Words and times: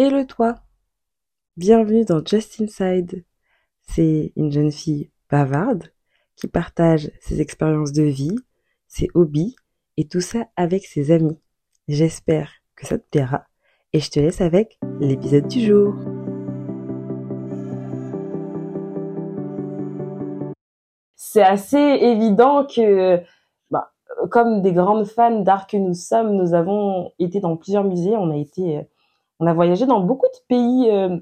et 0.00 0.08
le 0.08 0.26
toit. 0.26 0.54
Bienvenue 1.58 2.06
dans 2.06 2.24
Just 2.24 2.58
Inside. 2.58 3.22
C'est 3.82 4.32
une 4.34 4.50
jeune 4.50 4.72
fille 4.72 5.10
bavarde 5.28 5.92
qui 6.36 6.48
partage 6.48 7.10
ses 7.20 7.42
expériences 7.42 7.92
de 7.92 8.04
vie, 8.04 8.38
ses 8.88 9.08
hobbies 9.12 9.56
et 9.98 10.08
tout 10.08 10.22
ça 10.22 10.46
avec 10.56 10.86
ses 10.86 11.10
amis. 11.10 11.38
J'espère 11.86 12.50
que 12.76 12.86
ça 12.86 12.96
te 12.96 13.04
plaira 13.10 13.44
et 13.92 14.00
je 14.00 14.10
te 14.10 14.18
laisse 14.18 14.40
avec 14.40 14.78
l'épisode 15.00 15.48
du 15.48 15.66
jour. 15.66 15.94
C'est 21.14 21.42
assez 21.42 21.76
évident 21.76 22.64
que 22.64 23.22
comme 24.30 24.62
des 24.62 24.72
grandes 24.72 25.06
fans 25.06 25.40
d'art 25.40 25.66
que 25.66 25.76
nous 25.76 25.94
sommes, 25.94 26.36
nous 26.36 26.54
avons 26.54 27.12
été 27.18 27.40
dans 27.40 27.56
plusieurs 27.56 27.84
musées. 27.84 28.16
On 28.16 28.30
a 28.30 28.36
été, 28.36 28.78
euh, 28.78 28.82
on 29.40 29.46
a 29.46 29.54
voyagé 29.54 29.86
dans 29.86 30.00
beaucoup 30.00 30.26
de 30.26 30.46
pays 30.48 30.90
euh, 30.90 31.18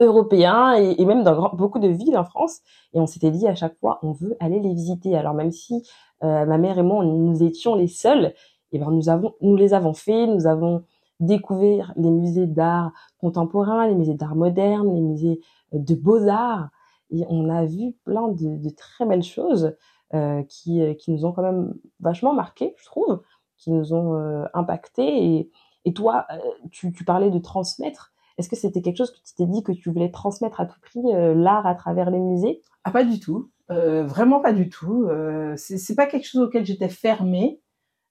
européens 0.00 0.74
et, 0.74 1.04
même 1.04 1.22
dans 1.22 1.50
beaucoup 1.54 1.78
de 1.78 1.88
villes 1.88 2.16
en 2.16 2.24
France. 2.24 2.60
Et 2.94 3.00
on 3.00 3.06
s'était 3.06 3.30
dit 3.30 3.46
à 3.48 3.54
chaque 3.54 3.76
fois, 3.78 3.98
on 4.02 4.12
veut 4.12 4.36
aller 4.40 4.60
les 4.60 4.74
visiter. 4.74 5.16
Alors 5.16 5.34
même 5.34 5.50
si 5.50 5.82
euh, 6.22 6.46
ma 6.46 6.58
mère 6.58 6.78
et 6.78 6.82
moi, 6.82 7.04
nous 7.04 7.42
étions 7.42 7.74
les 7.74 7.88
seuls, 7.88 8.34
et 8.74 8.76
eh 8.76 8.78
ben 8.78 8.90
nous 8.90 9.10
avons, 9.10 9.34
nous 9.42 9.56
les 9.56 9.74
avons 9.74 9.92
fait. 9.92 10.26
Nous 10.26 10.46
avons 10.46 10.84
découvert 11.20 11.92
les 11.96 12.10
musées 12.10 12.46
d'art 12.46 12.92
contemporain, 13.18 13.86
les 13.86 13.94
musées 13.94 14.14
d'art 14.14 14.34
moderne, 14.34 14.94
les 14.94 15.02
musées 15.02 15.40
de 15.72 15.94
beaux 15.94 16.26
arts. 16.28 16.70
Et 17.10 17.26
on 17.28 17.50
a 17.50 17.66
vu 17.66 17.92
plein 18.04 18.28
de, 18.28 18.56
de 18.56 18.70
très 18.70 19.04
belles 19.04 19.22
choses. 19.22 19.74
Euh, 20.14 20.42
qui, 20.42 20.82
euh, 20.82 20.92
qui 20.92 21.10
nous 21.10 21.24
ont 21.24 21.32
quand 21.32 21.40
même 21.40 21.72
vachement 22.00 22.34
marqué, 22.34 22.74
je 22.76 22.84
trouve, 22.84 23.22
qui 23.56 23.70
nous 23.70 23.94
ont 23.94 24.14
euh, 24.14 24.44
impacté. 24.52 25.50
Et 25.84 25.92
toi, 25.92 26.26
tu, 26.70 26.92
tu 26.92 27.04
parlais 27.04 27.30
de 27.30 27.38
transmettre. 27.38 28.12
Est-ce 28.38 28.48
que 28.48 28.56
c'était 28.56 28.82
quelque 28.82 28.96
chose 28.96 29.10
que 29.10 29.18
tu 29.18 29.34
t'es 29.36 29.46
dit 29.46 29.62
que 29.62 29.72
tu 29.72 29.90
voulais 29.90 30.10
transmettre 30.10 30.60
à 30.60 30.66
tout 30.66 30.80
prix, 30.80 31.02
l'art 31.34 31.66
à 31.66 31.74
travers 31.74 32.10
les 32.10 32.18
musées? 32.18 32.62
Ah, 32.84 32.90
pas 32.90 33.04
du 33.04 33.20
tout. 33.20 33.50
Euh, 33.70 34.04
vraiment 34.04 34.40
pas 34.40 34.52
du 34.52 34.68
tout. 34.68 35.04
Euh, 35.04 35.54
c'est 35.56 35.94
pas 35.94 36.06
quelque 36.06 36.26
chose 36.26 36.42
auquel 36.42 36.64
j'étais 36.64 36.88
fermée, 36.88 37.60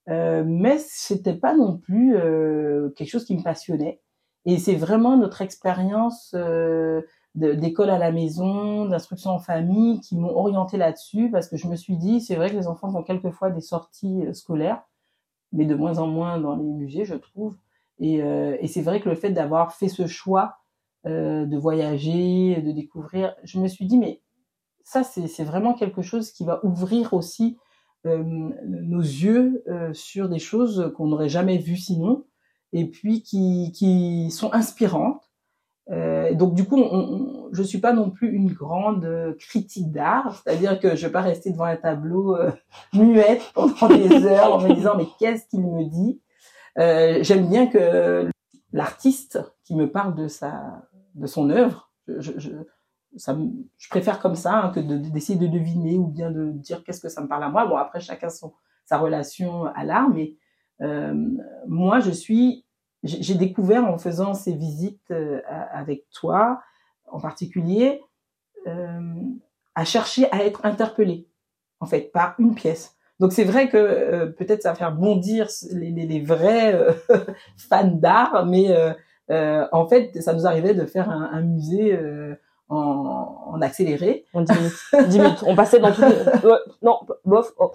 euh, 0.10 0.44
mais 0.46 0.78
c'était 0.80 1.36
pas 1.36 1.56
non 1.56 1.78
plus 1.78 2.16
quelque 2.96 3.10
chose 3.10 3.26
qui 3.26 3.36
me 3.36 3.44
passionnait. 3.44 4.02
Et 4.46 4.58
c'est 4.58 4.76
vraiment 4.76 5.18
notre 5.18 5.42
expérience 5.42 6.36
d'école 7.36 7.90
à 7.90 7.98
la 7.98 8.12
maison, 8.12 8.86
d'instruction 8.86 9.32
en 9.32 9.40
famille, 9.40 10.00
qui 10.02 10.18
m'ont 10.18 10.36
orienté 10.36 10.78
là-dessus 10.78 11.30
parce 11.32 11.48
que 11.48 11.58
je 11.58 11.68
me 11.68 11.76
suis 11.76 11.98
dit, 11.98 12.22
c'est 12.22 12.36
vrai 12.36 12.50
que 12.50 12.56
les 12.56 12.68
enfants 12.68 12.92
font 12.92 13.04
quelquefois 13.04 13.52
des 13.52 13.62
sorties 13.62 14.26
euh, 14.26 14.34
scolaires, 14.34 14.84
mais 15.52 15.66
de 15.66 15.76
moins 15.76 15.98
en 16.00 16.08
moins 16.08 16.40
dans 16.40 16.56
les 16.56 16.64
musées, 16.64 17.06
je 17.06 17.16
trouve. 17.16 17.58
Et, 18.00 18.22
euh, 18.22 18.58
c'est 18.68 18.82
vrai 18.82 19.00
que 19.00 19.10
le 19.10 19.16
fait 19.16 19.32
d'avoir 19.32 19.74
fait 19.74 19.90
ce 19.90 20.08
choix 20.08 20.58
euh, 21.06 21.46
de 21.46 21.58
voyager, 21.58 22.62
de 22.62 22.72
découvrir, 22.72 23.36
je 23.44 23.60
me 23.60 23.68
suis 23.68 23.86
dit, 23.86 23.98
mais 23.98 24.22
ça, 24.84 25.04
c'est 25.04 25.44
vraiment 25.44 25.74
quelque 25.74 26.02
chose 26.02 26.32
qui 26.32 26.44
va 26.44 26.60
ouvrir 26.66 27.14
aussi 27.14 27.58
euh, 28.08 28.50
nos 28.66 29.00
yeux 29.00 29.64
sur 29.94 30.28
des 30.28 30.40
choses 30.40 30.92
qu'on 30.98 31.08
n'aurait 31.08 31.30
jamais 31.30 31.58
vues 31.58 31.78
sinon, 31.78 32.26
et 32.74 32.90
puis 32.90 33.22
qui, 33.22 33.72
qui 33.74 34.32
sont 34.32 34.54
inspirantes 34.54 35.32
donc 35.88 36.54
du 36.54 36.64
coup, 36.64 36.78
on, 36.78 37.31
je 37.52 37.64
suis 37.64 37.80
pas 37.80 37.94
non 37.94 38.10
plus 38.10 38.32
une 38.32 38.52
grande 38.52 39.06
euh, 39.06 39.34
critique 39.38 39.92
d'art, 39.92 40.42
c'est-à-dire 40.44 40.80
que 40.80 40.96
je 40.96 41.06
vais 41.06 41.12
pas 41.12 41.22
rester 41.22 41.52
devant 41.52 41.66
un 41.66 41.76
tableau 41.76 42.36
euh, 42.36 42.52
muette 42.94 43.52
pendant 43.54 43.88
des 43.88 44.26
heures 44.26 44.54
en 44.54 44.62
me 44.62 44.74
disant 44.74 44.96
mais 44.98 45.08
qu'est-ce 45.20 45.48
qu'il 45.48 45.62
me 45.62 45.84
dit? 45.86 46.22
Euh, 46.78 47.20
J'aime 47.22 47.48
bien 47.48 47.68
que 47.68 48.30
l'artiste 48.72 49.40
qui 49.64 49.76
me 49.76 49.92
parle 49.92 50.16
de 50.16 50.28
sa 50.28 50.88
de 51.16 51.28
son 51.28 51.50
œuvre, 51.50 51.92
je, 52.08 52.32
je, 52.38 52.52
ça, 53.18 53.38
je 53.78 53.90
préfère 53.90 54.22
comme 54.22 54.36
ça 54.36 54.54
hein, 54.54 54.70
que 54.70 54.80
d'essayer 54.80 55.38
de, 55.38 55.48
deviner 55.48 55.98
ou 55.98 56.08
bien 56.08 56.32
de 56.32 56.52
dire 56.52 56.82
qu'est-ce 56.86 57.02
que 57.02 57.10
ça 57.10 57.22
me 57.22 57.28
parle 57.28 57.44
à 57.44 57.50
moi. 57.50 57.66
Bon 57.68 57.76
après 57.76 58.00
chacun 58.00 58.30
son 58.30 58.54
sa 58.86 58.98
relation 58.98 59.66
à 59.66 59.84
l'art, 59.84 60.10
mais 60.10 60.36
euh, 60.82 61.14
moi 61.68 62.00
je 62.00 62.12
suis 62.12 62.66
j'ai 63.04 63.36
découvert 63.36 63.84
en 63.86 63.98
faisant 63.98 64.36
ces 64.36 64.54
visites 64.54 65.12
avec 65.72 66.06
toi, 66.12 66.62
en 67.12 67.20
particulier, 67.20 68.02
euh, 68.68 69.00
à 69.76 69.86
chercher 69.86 70.32
à 70.32 70.44
être 70.44 70.66
interpellé, 70.66 71.28
en 71.80 71.86
fait, 71.86 72.12
par 72.12 72.36
une 72.40 72.56
pièce. 72.56 72.96
Donc 73.22 73.34
c'est 73.34 73.44
vrai 73.44 73.70
que 73.70 73.78
euh, 73.78 74.26
peut-être 74.26 74.64
ça 74.64 74.70
va 74.70 74.76
faire 74.76 74.92
bondir 74.92 75.48
les, 75.74 75.92
les, 75.92 76.08
les 76.08 76.20
vrais 76.22 76.74
euh, 76.74 76.92
fans 77.70 77.86
d'art, 77.86 78.48
mais 78.48 78.76
euh, 79.30 79.66
en 79.72 79.88
fait, 79.88 80.20
ça 80.22 80.34
nous 80.34 80.48
arrivait 80.48 80.74
de 80.74 80.88
faire 80.88 81.08
un, 81.08 81.30
un 81.32 81.42
musée 81.42 81.98
en, 82.68 83.54
en, 83.54 83.62
accéléré. 83.62 84.26
En 84.34 84.42
10 84.42 84.54
minutes. 84.58 85.10
10 85.10 85.20
minutes. 85.20 85.44
On 85.46 85.56
passait 85.56 85.80
dans 85.80 85.92
tout. 85.92 86.02
Les... 86.02 86.50
non, 86.82 87.00
bof. 87.24 87.54
Oh. 87.60 87.72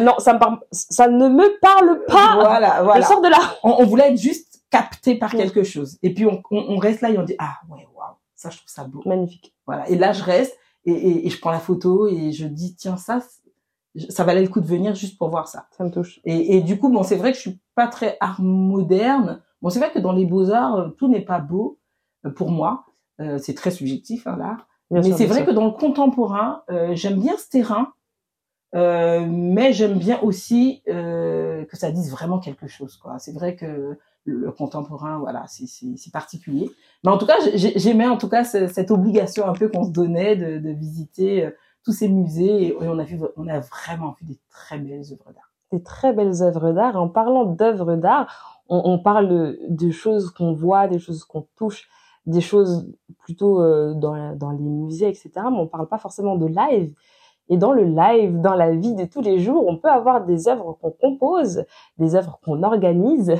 Non, 0.00 0.14
ça 0.18 0.32
me 0.32 0.38
parle. 0.38 0.58
Ça 0.72 1.08
ne 1.08 1.28
me 1.28 1.60
parle 1.60 2.02
pas. 2.06 2.36
Voilà, 2.40 2.82
voilà. 2.82 3.02
Je 3.02 3.06
sors 3.06 3.20
de 3.20 3.28
là. 3.28 3.38
On, 3.62 3.76
on 3.80 3.84
voulait 3.84 4.12
être 4.12 4.18
juste 4.18 4.62
capté 4.70 5.16
par 5.16 5.30
quelque 5.30 5.62
chose. 5.62 5.98
Et 6.02 6.14
puis 6.14 6.26
on, 6.26 6.42
on, 6.50 6.64
on, 6.70 6.76
reste 6.78 7.02
là 7.02 7.10
et 7.10 7.18
on 7.18 7.22
dit 7.22 7.36
ah 7.38 7.58
ouais 7.68 7.86
waouh 7.94 8.13
ça 8.44 8.50
je 8.50 8.58
trouve 8.58 8.68
ça 8.68 8.84
beau. 8.84 9.02
Magnifique. 9.06 9.54
Voilà. 9.66 9.88
Et 9.88 9.96
là 9.96 10.12
je 10.12 10.22
reste 10.22 10.56
et, 10.84 10.92
et, 10.92 11.26
et 11.26 11.30
je 11.30 11.40
prends 11.40 11.50
la 11.50 11.58
photo 11.58 12.06
et 12.06 12.32
je 12.32 12.46
dis 12.46 12.76
tiens 12.76 12.96
ça 12.96 13.20
ça 14.10 14.24
valait 14.24 14.42
le 14.42 14.48
coup 14.48 14.60
de 14.60 14.66
venir 14.66 14.94
juste 14.94 15.18
pour 15.18 15.30
voir 15.30 15.48
ça. 15.48 15.66
Ça 15.76 15.84
me 15.84 15.90
touche. 15.90 16.20
Et, 16.24 16.56
et 16.56 16.60
du 16.60 16.78
coup 16.78 16.90
bon 16.90 17.02
c'est 17.02 17.16
vrai 17.16 17.30
que 17.32 17.36
je 17.36 17.42
suis 17.42 17.60
pas 17.74 17.88
très 17.88 18.16
art 18.20 18.40
moderne. 18.42 19.42
Bon 19.62 19.70
c'est 19.70 19.78
vrai 19.78 19.90
que 19.92 19.98
dans 19.98 20.12
les 20.12 20.26
beaux 20.26 20.50
arts 20.50 20.92
tout 20.98 21.08
n'est 21.08 21.24
pas 21.24 21.40
beau 21.40 21.78
euh, 22.26 22.30
pour 22.30 22.50
moi. 22.50 22.84
Euh, 23.20 23.38
c'est 23.38 23.54
très 23.54 23.70
subjectif 23.70 24.26
hein, 24.26 24.36
l'art. 24.36 24.68
Mais 24.90 25.02
c'est 25.02 25.26
vrai 25.26 25.38
sûr. 25.38 25.46
que 25.46 25.50
dans 25.50 25.64
le 25.64 25.72
contemporain, 25.72 26.62
euh, 26.70 26.94
j'aime 26.94 27.18
bien 27.18 27.36
ce 27.38 27.48
terrain, 27.48 27.92
euh, 28.74 29.24
mais 29.28 29.72
j'aime 29.72 29.98
bien 29.98 30.20
aussi 30.20 30.82
euh, 30.88 31.64
que 31.66 31.76
ça 31.76 31.90
dise 31.90 32.10
vraiment 32.10 32.38
quelque 32.38 32.66
chose. 32.66 32.96
quoi. 32.96 33.18
C'est 33.18 33.32
vrai 33.32 33.54
que 33.56 33.96
le, 34.24 34.50
contemporain, 34.52 35.18
voilà, 35.18 35.44
c'est 35.48 36.12
particulier. 36.12 36.70
Mais 37.04 37.10
en 37.10 37.18
tout 37.18 37.26
cas, 37.26 37.36
j'aimais 37.54 38.06
en 38.06 38.16
tout 38.16 38.28
cas 38.28 38.44
cette 38.44 38.90
obligation 38.90 39.46
un 39.46 39.52
peu 39.52 39.68
qu'on 39.68 39.84
se 39.84 39.90
donnait 39.90 40.36
de, 40.36 40.58
de 40.58 40.70
visiter 40.70 41.44
euh, 41.44 41.50
tous 41.84 41.92
ces 41.92 42.08
musées 42.08 42.68
et 42.68 42.76
on 42.80 42.98
a 42.98 43.04
vu, 43.04 43.18
on 43.36 43.46
a 43.46 43.60
vraiment 43.60 44.16
vu 44.18 44.26
des 44.26 44.38
très 44.50 44.78
belles 44.78 45.04
œuvres 45.12 45.32
d'art. 45.32 45.52
Des 45.72 45.82
très 45.82 46.12
belles 46.12 46.42
œuvres 46.42 46.72
d'art. 46.72 46.96
En 46.96 47.08
parlant 47.08 47.44
d'œuvres 47.44 47.96
d'art, 47.96 48.62
on, 48.68 48.80
on, 48.84 48.98
parle 48.98 49.58
de 49.68 49.90
choses 49.90 50.30
qu'on 50.30 50.54
voit, 50.54 50.88
des 50.88 50.98
choses 50.98 51.24
qu'on 51.24 51.46
touche 51.56 51.88
des 52.26 52.40
choses 52.40 52.90
plutôt 53.18 53.60
euh, 53.60 53.94
dans, 53.94 54.34
dans 54.34 54.50
les 54.50 54.58
musées, 54.58 55.08
etc. 55.08 55.30
Mais 55.36 55.58
on 55.58 55.66
parle 55.66 55.88
pas 55.88 55.98
forcément 55.98 56.36
de 56.36 56.46
live. 56.46 56.94
Et 57.48 57.56
dans 57.56 57.72
le 57.72 57.84
live, 57.84 58.40
dans 58.40 58.54
la 58.54 58.70
vie 58.70 58.94
de 58.94 59.04
tous 59.04 59.20
les 59.20 59.38
jours, 59.38 59.66
on 59.68 59.76
peut 59.76 59.90
avoir 59.90 60.24
des 60.24 60.48
œuvres 60.48 60.76
qu'on 60.80 60.90
compose, 60.90 61.64
des 61.98 62.14
œuvres 62.14 62.38
qu'on 62.44 62.62
organise, 62.62 63.34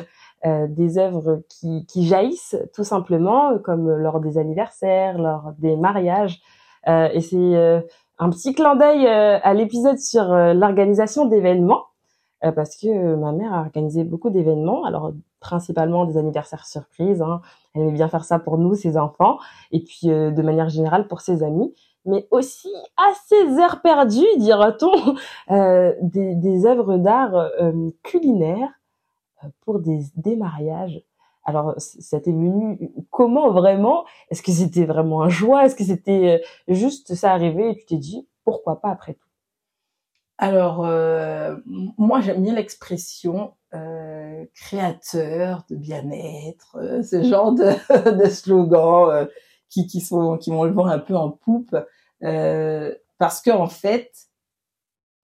euh, 0.45 0.67
des 0.69 0.99
œuvres 0.99 1.43
qui, 1.49 1.87
qui 1.87 2.05
jaillissent 2.05 2.57
tout 2.75 2.85
simplement, 2.85 3.59
comme 3.59 3.91
lors 3.97 4.21
des 4.21 4.37
anniversaires, 4.37 5.19
lors 5.19 5.53
des 5.59 5.77
mariages. 5.77 6.41
Euh, 6.87 7.09
et 7.13 7.21
c'est 7.21 7.37
euh, 7.37 7.81
un 8.19 8.31
petit 8.31 8.55
clin 8.55 8.77
d'œil 8.77 9.07
euh, 9.07 9.39
à 9.43 9.55
l'épisode 9.55 9.99
sur 9.99 10.33
euh, 10.33 10.53
l'organisation 10.53 11.25
d'événements, 11.27 11.85
parce 12.55 12.77
que 12.77 13.15
ma 13.15 13.33
mère 13.33 13.55
a 13.55 13.61
organisé 13.61 14.05
beaucoup 14.05 14.29
d'événements. 14.29 14.85
Alors 14.85 15.13
principalement 15.45 16.07
des 16.07 16.17
anniversaires 16.17 16.67
surprises. 16.67 17.23
Hein. 17.23 17.41
Elle 17.75 17.83
aimait 17.83 17.93
bien 17.93 18.09
faire 18.09 18.25
ça 18.25 18.39
pour 18.39 18.57
nous, 18.59 18.75
ses 18.75 18.97
enfants, 18.97 19.39
et 19.73 19.81
puis 19.81 20.11
euh, 20.11 20.31
de 20.31 20.43
manière 20.43 20.71
générale 20.71 21.07
pour 21.07 21.21
ses 21.21 21.43
amis. 21.43 21.75
Mais 22.07 22.27
aussi 22.31 22.73
à 22.97 23.13
ses 23.27 23.59
heures 23.59 23.81
perdues, 23.83 24.27
dira-t-on, 24.39 25.17
euh, 25.55 25.95
des, 26.03 26.35
des 26.35 26.67
œuvres 26.67 26.97
d'art 26.99 27.35
euh, 27.35 27.91
culinaires 28.03 28.73
euh, 29.43 29.49
pour 29.65 29.81
des, 29.81 30.01
des 30.17 30.37
mariages. 30.37 31.03
Alors, 31.45 31.75
ça 31.77 32.21
t'est 32.21 32.33
venu 32.33 32.91
comment 33.11 33.51
vraiment? 33.51 34.05
Est-ce 34.31 34.43
que 34.43 34.51
c'était 34.53 34.87
vraiment 34.87 35.23
un 35.23 35.29
joie 35.29 35.67
Est-ce 35.67 35.77
que 35.77 35.85
c'était 35.85 36.41
euh, 36.71 36.75
juste 36.75 37.15
ça 37.15 37.33
arrivait 37.33 37.73
et 37.73 37.77
tu 37.77 37.85
t'es 37.87 37.97
dit 37.99 38.27
pourquoi 38.45 38.81
pas 38.81 38.91
après 38.91 39.15
tout? 39.15 39.29
Alors, 40.39 40.85
euh, 40.85 41.57
moi 41.97 42.21
j'aime 42.21 42.43
bien 42.43 42.55
l'expression 42.55 43.53
euh, 43.73 44.45
créateur 44.55 45.65
de 45.71 45.77
bien-être, 45.77 46.77
euh, 46.81 47.03
ce 47.03 47.23
genre 47.23 47.53
de, 47.53 47.71
de 48.25 48.29
slogans 48.29 49.11
euh, 49.11 49.27
qui, 49.75 49.87
qui 49.89 50.01
sont 50.01 50.39
qui 50.39 50.51
vont 50.51 50.65
le 50.65 50.73
vent 50.73 50.87
un 50.87 51.01
peu 51.01 51.17
en 51.17 51.31
poupe, 51.31 51.77
euh, 52.23 52.95
parce 53.19 53.41
que 53.43 53.51
en 53.51 53.67
fait, 53.67 54.13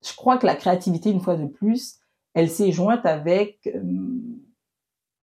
je 0.04 0.14
crois 0.16 0.38
que 0.38 0.46
la 0.46 0.56
créativité 0.56 1.10
une 1.10 1.20
fois 1.20 1.36
de 1.36 1.46
plus, 1.46 2.00
elle 2.34 2.50
s'est 2.50 2.72
jointe 2.72 3.06
avec 3.06 3.66
euh, 3.66 3.80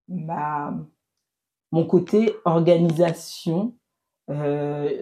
ma 0.07 0.73
mon 1.71 1.85
côté 1.85 2.33
organisation, 2.45 3.75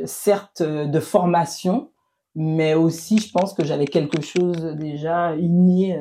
certes 0.06 0.64
de 0.64 1.00
formation, 1.00 1.92
mais 2.34 2.74
aussi 2.74 3.20
je 3.20 3.32
pense 3.32 3.54
que 3.54 3.64
j'avais 3.64 3.86
quelque 3.86 4.22
chose 4.22 4.64
déjà 4.76 5.36
inné 5.36 5.96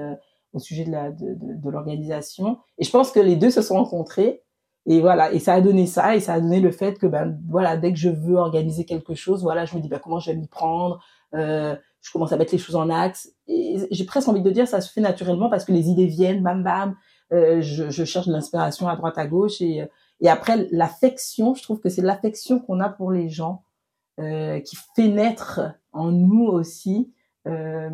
au 0.54 0.58
sujet 0.58 0.84
de 0.84 0.90
la 0.90 1.10
de, 1.10 1.34
de, 1.34 1.54
de 1.54 1.70
l'organisation. 1.70 2.58
Et 2.78 2.84
je 2.84 2.90
pense 2.90 3.12
que 3.12 3.20
les 3.20 3.36
deux 3.36 3.50
se 3.50 3.60
sont 3.60 3.74
rencontrés 3.74 4.43
Et 4.86 5.00
voilà, 5.00 5.32
et 5.32 5.38
ça 5.38 5.54
a 5.54 5.60
donné 5.60 5.86
ça, 5.86 6.14
et 6.14 6.20
ça 6.20 6.34
a 6.34 6.40
donné 6.40 6.60
le 6.60 6.70
fait 6.70 6.98
que 6.98 7.06
ben 7.06 7.38
voilà, 7.48 7.76
dès 7.76 7.92
que 7.92 7.98
je 7.98 8.10
veux 8.10 8.36
organiser 8.36 8.84
quelque 8.84 9.14
chose, 9.14 9.42
voilà, 9.42 9.64
je 9.64 9.74
me 9.76 9.80
dis 9.80 9.88
ben 9.88 9.98
comment 9.98 10.20
je 10.20 10.30
vais 10.30 10.36
m'y 10.36 10.48
prendre. 10.48 11.02
Euh, 11.34 11.74
je 12.02 12.12
commence 12.12 12.32
à 12.32 12.36
mettre 12.36 12.52
les 12.52 12.58
choses 12.58 12.76
en 12.76 12.90
axe. 12.90 13.32
Et 13.48 13.78
j'ai 13.90 14.04
presque 14.04 14.28
envie 14.28 14.42
de 14.42 14.50
dire 14.50 14.68
ça 14.68 14.82
se 14.82 14.92
fait 14.92 15.00
naturellement 15.00 15.48
parce 15.48 15.64
que 15.64 15.72
les 15.72 15.88
idées 15.88 16.06
viennent, 16.06 16.42
bam 16.42 16.62
bam. 16.62 16.96
Euh, 17.32 17.62
je, 17.62 17.88
je, 17.88 18.04
cherche 18.04 18.26
de 18.26 18.32
l'inspiration 18.32 18.86
à 18.88 18.96
droite 18.96 19.16
à 19.16 19.26
gauche 19.26 19.62
et 19.62 19.88
et 20.20 20.28
après 20.28 20.68
l'affection, 20.70 21.54
je 21.54 21.62
trouve 21.62 21.80
que 21.80 21.88
c'est 21.88 22.02
l'affection 22.02 22.58
qu'on 22.60 22.80
a 22.80 22.88
pour 22.88 23.10
les 23.10 23.28
gens 23.28 23.64
euh, 24.20 24.60
qui 24.60 24.76
fait 24.94 25.08
naître 25.08 25.60
en 25.92 26.12
nous 26.12 26.46
aussi 26.46 27.12
euh, 27.46 27.90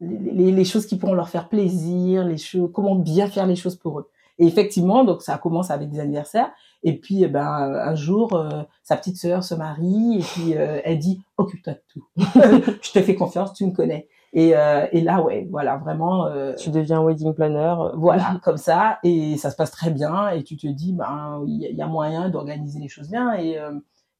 les, 0.00 0.52
les, 0.52 0.64
choses 0.64 0.86
qui 0.86 0.96
pourront 0.96 1.14
leur 1.14 1.28
faire 1.28 1.48
plaisir, 1.48 2.24
les 2.24 2.36
choses, 2.36 2.70
comment 2.72 2.96
bien 2.96 3.28
faire 3.28 3.46
les 3.46 3.56
choses 3.56 3.76
pour 3.76 4.00
eux. 4.00 4.10
Et 4.38 4.46
effectivement, 4.46 5.04
donc 5.04 5.22
ça 5.22 5.36
commence 5.38 5.70
avec 5.70 5.90
des 5.90 6.00
anniversaires. 6.00 6.50
Et 6.84 6.96
puis, 6.96 7.24
eh 7.24 7.28
ben, 7.28 7.42
un 7.42 7.94
jour, 7.94 8.34
euh, 8.34 8.62
sa 8.84 8.96
petite 8.96 9.16
sœur 9.16 9.42
se 9.42 9.54
marie 9.54 10.18
et 10.18 10.22
puis 10.22 10.56
euh, 10.56 10.80
elle 10.84 10.98
dit 10.98 11.20
occupe-toi 11.36 11.74
de 11.74 11.82
tout. 11.88 12.04
je 12.16 12.92
te 12.92 13.02
fais 13.02 13.16
confiance, 13.16 13.52
tu 13.52 13.66
me 13.66 13.72
connais. 13.72 14.08
Et, 14.32 14.54
euh, 14.54 14.86
et 14.92 15.00
là, 15.00 15.22
ouais, 15.22 15.48
voilà, 15.50 15.76
vraiment. 15.76 16.30
tu 16.56 16.70
deviens 16.70 17.02
wedding 17.02 17.34
planner. 17.34 17.74
Voilà, 17.94 18.40
comme 18.44 18.58
ça, 18.58 18.98
et 19.02 19.36
ça 19.38 19.50
se 19.50 19.56
passe 19.56 19.72
très 19.72 19.90
bien. 19.90 20.30
Et 20.30 20.44
tu 20.44 20.56
te 20.56 20.66
dis, 20.68 20.92
ben, 20.92 21.42
il 21.46 21.74
y, 21.76 21.82
a 21.82 21.86
moyen 21.86 22.28
d'organiser 22.28 22.78
les 22.78 22.88
choses 22.88 23.10
bien. 23.10 23.34
Et 23.34 23.58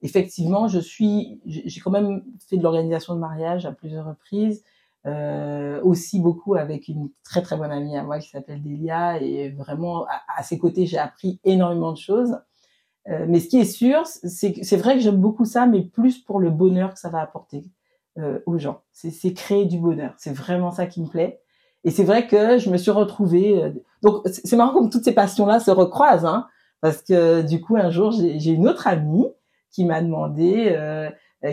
effectivement, 0.02 0.66
je 0.66 0.80
suis, 0.80 1.40
j'ai 1.46 1.80
quand 1.80 1.90
même 1.90 2.24
fait 2.48 2.56
de 2.56 2.62
l'organisation 2.62 3.14
de 3.14 3.20
mariage 3.20 3.66
à 3.66 3.72
plusieurs 3.72 4.06
reprises. 4.06 4.64
Euh, 5.08 5.80
aussi 5.82 6.20
beaucoup 6.20 6.54
avec 6.54 6.88
une 6.88 7.08
très 7.24 7.40
très 7.40 7.56
bonne 7.56 7.70
amie 7.70 7.96
à 7.96 8.02
moi 8.02 8.18
qui 8.18 8.28
s'appelle 8.28 8.62
Delia 8.62 9.22
et 9.22 9.48
vraiment 9.48 10.06
à, 10.36 10.42
ses 10.42 10.58
côtés 10.58 10.84
j'ai 10.84 10.98
appris 10.98 11.40
énormément 11.44 11.92
de 11.92 11.98
choses. 11.98 12.38
Euh, 13.08 13.24
mais 13.26 13.40
ce 13.40 13.48
qui 13.48 13.58
est 13.58 13.64
sûr, 13.64 14.02
c'est 14.06 14.62
c'est 14.62 14.76
vrai 14.76 14.94
que 14.96 15.00
j'aime 15.00 15.16
beaucoup 15.16 15.46
ça, 15.46 15.66
mais 15.66 15.82
plus 15.82 16.18
pour 16.18 16.40
le 16.40 16.50
bonheur 16.50 16.92
que 16.92 16.98
ça 16.98 17.08
va 17.08 17.20
apporter 17.20 17.64
euh, 18.18 18.40
aux 18.44 18.58
gens. 18.58 18.82
C'est 18.92 19.32
créer 19.32 19.64
du 19.64 19.78
bonheur. 19.78 20.14
C'est 20.18 20.32
vraiment 20.32 20.72
ça 20.72 20.86
qui 20.86 21.00
me 21.00 21.08
plaît. 21.08 21.40
Et 21.84 21.90
c'est 21.90 22.04
vrai 22.04 22.26
que 22.26 22.58
je 22.58 22.68
me 22.68 22.76
suis 22.76 22.90
retrouvée. 22.90 23.72
Donc 24.02 24.26
c'est 24.26 24.56
marrant 24.56 24.74
comme 24.74 24.90
toutes 24.90 25.04
ces 25.04 25.14
passions-là 25.14 25.60
se 25.60 25.70
recroisent, 25.70 26.26
hein, 26.26 26.48
parce 26.82 27.02
que 27.02 27.40
du 27.42 27.62
coup 27.62 27.76
un 27.76 27.90
jour 27.90 28.10
j'ai 28.10 28.50
une 28.50 28.68
autre 28.68 28.86
amie 28.86 29.28
qui 29.70 29.84
m'a 29.86 30.02
demandé 30.02 30.76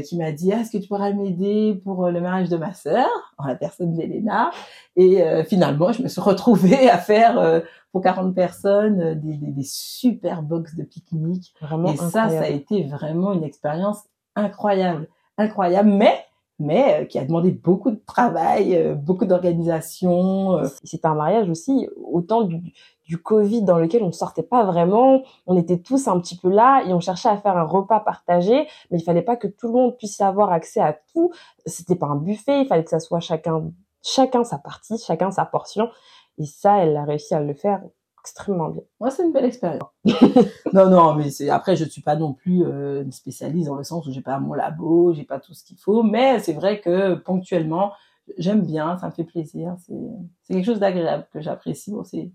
qui 0.04 0.18
m'a 0.18 0.32
dit 0.32 0.52
ah, 0.52 0.62
est-ce 0.62 0.72
que 0.72 0.78
tu 0.78 0.88
pourrais 0.88 1.14
m'aider 1.14 1.80
pour 1.84 2.06
euh, 2.06 2.12
le 2.12 2.22
mariage 2.22 2.50
de 2.50 2.58
ma 2.58 2.74
sœur? 2.74 3.08
En 3.38 3.48
la 3.48 3.56
personne 3.56 3.94
d'Elena. 3.94 4.52
Et 4.96 5.22
euh, 5.22 5.44
finalement 5.44 5.92
je 5.92 6.02
me 6.02 6.08
suis 6.08 6.22
retrouvée 6.22 6.90
à 6.90 6.98
faire 6.98 7.64
pour 7.92 8.02
40 8.02 8.34
personnes 8.34 9.14
des, 9.16 9.38
des, 9.38 9.52
des, 9.52 9.64
super 9.64 10.42
box 10.42 10.76
de 10.76 10.84
pique-nique. 10.84 11.54
Vraiment 11.62 11.94
et 11.94 11.98
ça 11.98 12.30
ça 12.30 12.42
a 12.42 12.48
été 12.48 12.84
vraiment 12.84 13.34
une 13.34 13.44
expérience 13.44 14.04
incroyable. 14.36 15.08
Incroyable 15.38 15.90
mais 15.90 16.25
mais 16.60 17.08
qui 17.10 17.20
a 17.20 17.26
demandé 17.26 17.52
beaucoup 17.52 17.92
de 17.92 18.02
travail, 18.06 18.96
beaucoup 18.96 19.26
d'organisation. 19.26 20.60
C'était 20.84 21.08
un 21.08 21.16
mariage 21.16 21.50
aussi 21.50 21.88
autant 21.98 22.44
du, 22.44 22.74
du 23.08 23.18
Covid 23.22 23.62
dans 23.62 23.78
lequel 23.78 24.04
on 24.04 24.12
sortait 24.12 24.44
pas 24.44 24.64
vraiment, 24.64 25.22
on 25.46 25.58
était 25.58 25.80
tous 25.80 26.08
un 26.08 26.20
petit 26.20 26.38
peu 26.38 26.50
là 26.50 26.84
et 26.86 26.94
on 26.94 27.00
cherchait 27.00 27.30
à 27.30 27.38
faire 27.38 27.58
un 27.58 27.64
repas 27.64 28.00
partagé, 28.00 28.68
mais 28.90 29.00
il 29.00 29.04
fallait 29.04 29.22
pas 29.22 29.36
que 29.36 29.48
tout 29.48 29.68
le 29.68 29.74
monde 29.74 29.98
puisse 29.98 30.20
avoir 30.22 30.52
accès 30.52 30.80
à 30.80 30.94
tout. 31.14 31.32
C'était 31.66 31.96
pas 31.96 32.08
un 32.08 32.16
buffet, 32.16 32.62
il 32.62 32.68
fallait 32.68 32.84
que 32.84 32.90
ça 32.90 33.00
soit 33.00 33.20
chacun, 33.20 33.72
chacun 34.02 34.44
sa 34.44 34.58
partie, 34.58 34.98
chacun 34.98 35.32
sa 35.32 35.46
portion. 35.46 35.90
Et 36.38 36.46
ça, 36.46 36.80
elle 36.80 36.98
a 36.98 37.06
réussi 37.06 37.34
à 37.34 37.40
le 37.40 37.54
faire 37.54 37.82
extrêmement 38.26 38.70
bien. 38.70 38.82
Moi, 39.00 39.12
c'est 39.12 39.24
une 39.24 39.32
belle 39.32 39.46
expérience. 39.46 39.90
non, 40.74 40.90
non, 40.90 41.14
mais 41.14 41.30
c'est 41.30 41.50
après, 41.50 41.76
je 41.76 41.84
ne 41.84 41.90
suis 41.90 42.02
pas 42.02 42.16
non 42.16 42.34
plus 42.34 42.66
euh, 42.66 43.04
une 43.04 43.12
spécialiste 43.12 43.68
dans 43.68 43.76
le 43.76 43.84
sens 43.84 44.08
où 44.08 44.12
j'ai 44.12 44.22
pas 44.22 44.40
mon 44.40 44.54
labo, 44.54 45.14
j'ai 45.14 45.26
pas 45.26 45.40
tout 45.40 45.54
ce 45.54 45.64
qu'il 45.64 45.78
faut, 45.78 46.02
mais 46.02 46.40
c'est 46.40 46.54
vrai 46.54 46.82
que 46.82 47.14
ponctuellement, 47.14 47.94
j'aime 48.40 48.66
bien, 48.66 48.98
ça 48.98 49.08
me 49.08 49.12
fait 49.12 49.24
plaisir. 49.24 49.76
C'est 49.78 50.54
quelque 50.54 50.66
chose 50.66 50.80
d'agréable 50.80 51.28
que 51.32 51.40
j'apprécie. 51.40 51.92
Bon, 51.92 52.04
c'est 52.04 52.32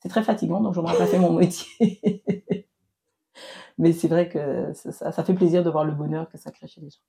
c'est 0.00 0.08
très 0.08 0.22
fatigant, 0.22 0.60
donc 0.60 0.74
je 0.74 0.80
n'aurais 0.80 0.98
pas 0.98 1.06
fait 1.06 1.18
mon 1.18 1.32
métier. 1.32 2.22
Mais 3.78 3.92
c'est 3.92 4.08
vrai 4.08 4.28
que 4.28 4.72
ça, 4.74 5.12
ça, 5.12 5.24
fait 5.24 5.34
plaisir 5.34 5.64
de 5.64 5.70
voir 5.70 5.84
le 5.84 5.92
bonheur 5.92 6.28
que 6.28 6.38
ça 6.38 6.50
crée 6.50 6.66
chez 6.66 6.80
les 6.80 6.90
gens. 6.90 7.00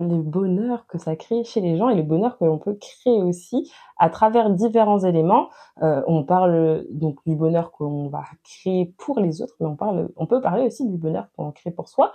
Le 0.00 0.22
bonheur 0.22 0.86
que 0.88 0.98
ça 0.98 1.14
crée 1.14 1.44
chez 1.44 1.60
les 1.60 1.76
gens 1.76 1.88
et 1.88 1.94
le 1.94 2.02
bonheur 2.02 2.36
que 2.36 2.44
l'on 2.44 2.58
peut 2.58 2.74
créer 2.74 3.22
aussi 3.22 3.70
à 3.96 4.10
travers 4.10 4.50
différents 4.50 4.98
éléments. 4.98 5.50
Euh, 5.82 6.02
on 6.08 6.24
parle 6.24 6.84
donc 6.90 7.18
du 7.26 7.36
bonheur 7.36 7.70
qu'on 7.70 8.08
va 8.08 8.24
créer 8.42 8.92
pour 8.98 9.20
les 9.20 9.40
autres, 9.40 9.54
mais 9.60 9.66
on 9.66 9.76
parle, 9.76 10.08
on 10.16 10.26
peut 10.26 10.40
parler 10.40 10.66
aussi 10.66 10.88
du 10.88 10.96
bonheur 10.96 11.28
qu'on 11.36 11.52
crée 11.52 11.70
pour 11.70 11.88
soi 11.88 12.12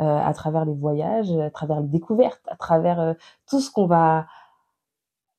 euh, 0.00 0.04
à 0.04 0.34
travers 0.34 0.66
les 0.66 0.74
voyages, 0.74 1.32
à 1.32 1.50
travers 1.50 1.80
les 1.80 1.88
découvertes, 1.88 2.42
à 2.48 2.56
travers 2.56 3.00
euh, 3.00 3.14
tout 3.48 3.60
ce 3.60 3.70
qu'on 3.70 3.86
va 3.86 4.26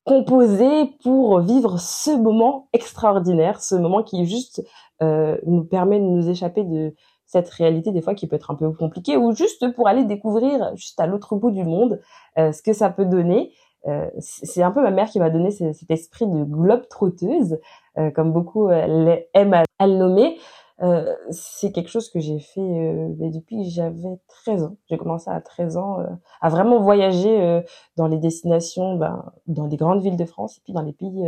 composé 0.03 0.97
pour 1.03 1.39
vivre 1.41 1.79
ce 1.79 2.11
moment 2.11 2.67
extraordinaire, 2.73 3.61
ce 3.61 3.75
moment 3.75 4.03
qui 4.03 4.25
juste 4.25 4.61
nous 5.01 5.65
permet 5.65 5.99
de 5.99 6.05
nous 6.05 6.29
échapper 6.29 6.63
de 6.63 6.93
cette 7.25 7.49
réalité 7.49 7.91
des 7.91 8.01
fois 8.01 8.15
qui 8.15 8.27
peut 8.27 8.35
être 8.35 8.51
un 8.51 8.55
peu 8.55 8.71
compliquée 8.71 9.17
ou 9.17 9.33
juste 9.33 9.73
pour 9.75 9.87
aller 9.87 10.03
découvrir 10.03 10.75
juste 10.75 10.99
à 10.99 11.07
l'autre 11.07 11.35
bout 11.35 11.51
du 11.51 11.63
monde 11.63 11.99
euh, 12.37 12.51
ce 12.51 12.61
que 12.61 12.73
ça 12.73 12.89
peut 12.89 13.05
donner. 13.05 13.51
Euh, 13.87 14.09
c'est 14.19 14.63
un 14.63 14.71
peu 14.71 14.81
ma 14.81 14.91
mère 14.91 15.09
qui 15.09 15.19
m'a 15.19 15.29
donné 15.29 15.51
cet 15.51 15.91
esprit 15.91 16.25
de 16.25 16.43
globe 16.43 16.87
trotteuse, 16.87 17.59
euh, 17.97 18.11
comme 18.11 18.31
beaucoup 18.31 18.69
aiment 18.69 19.63
à 19.79 19.87
le 19.87 19.95
nommer. 19.95 20.37
Euh, 20.81 21.15
c'est 21.29 21.71
quelque 21.71 21.89
chose 21.89 22.09
que 22.09 22.19
j'ai 22.19 22.39
fait 22.39 22.59
euh, 22.59 23.07
depuis 23.29 23.63
que 23.63 23.69
j'avais 23.69 24.19
13 24.27 24.63
ans. 24.63 24.77
J'ai 24.89 24.97
commencé 24.97 25.29
à 25.29 25.39
13 25.39 25.77
ans 25.77 25.99
euh, 25.99 26.07
à 26.41 26.49
vraiment 26.49 26.81
voyager 26.81 27.63
dans 27.95 28.07
les 28.07 28.17
destinations, 28.17 28.95
ben, 28.95 29.31
dans 29.47 29.67
les 29.67 29.77
grandes 29.77 30.01
villes 30.01 30.17
de 30.17 30.25
France 30.25 30.57
et 30.57 30.61
puis 30.63 30.73
dans 30.73 30.81
les 30.81 30.93
pays 30.93 31.23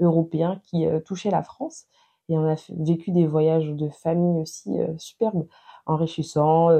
européens 0.00 0.60
qui 0.64 0.86
touchaient 1.04 1.30
la 1.30 1.42
France. 1.42 1.86
Et 2.28 2.38
on 2.38 2.48
a 2.48 2.54
vécu 2.70 3.10
des 3.10 3.26
voyages 3.26 3.68
de 3.68 3.88
famille 3.88 4.40
aussi 4.40 4.70
superbes, 4.96 5.46
enrichissants, 5.86 6.70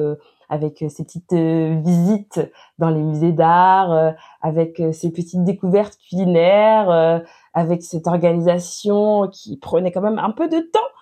avec 0.49 0.83
ces 0.89 1.05
petites 1.05 1.35
visites 1.35 2.41
dans 2.79 2.89
les 2.89 3.03
musées 3.03 3.33
d'art, 3.33 4.15
avec 4.41 4.83
ces 4.93 5.13
petites 5.13 5.45
découvertes 5.45 5.99
culinaires, 6.09 7.23
avec 7.53 7.83
cette 7.83 8.07
organisation 8.07 9.29
qui 9.29 9.59
prenait 9.59 9.93
quand 9.93 10.01
même 10.01 10.19
un 10.19 10.31
peu 10.31 10.49
de 10.49 10.61
temps 10.61 10.81
euh, 10.81 10.94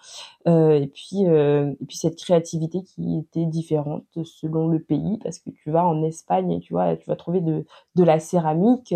et 0.46 0.90
puis 0.92 1.26
euh, 1.26 1.72
et 1.80 1.86
puis 1.86 1.96
cette 1.96 2.16
créativité 2.16 2.82
qui 2.82 3.18
était 3.18 3.46
différente 3.46 4.04
selon 4.24 4.68
le 4.68 4.80
pays 4.80 5.18
parce 5.22 5.38
que 5.38 5.50
tu 5.50 5.70
vas 5.70 5.86
en 5.86 6.02
Espagne 6.02 6.60
tu 6.60 6.72
vois 6.72 6.96
tu 6.96 7.08
vas 7.08 7.16
trouver 7.16 7.40
de 7.40 7.64
de 7.94 8.04
la 8.04 8.18
céramique 8.18 8.94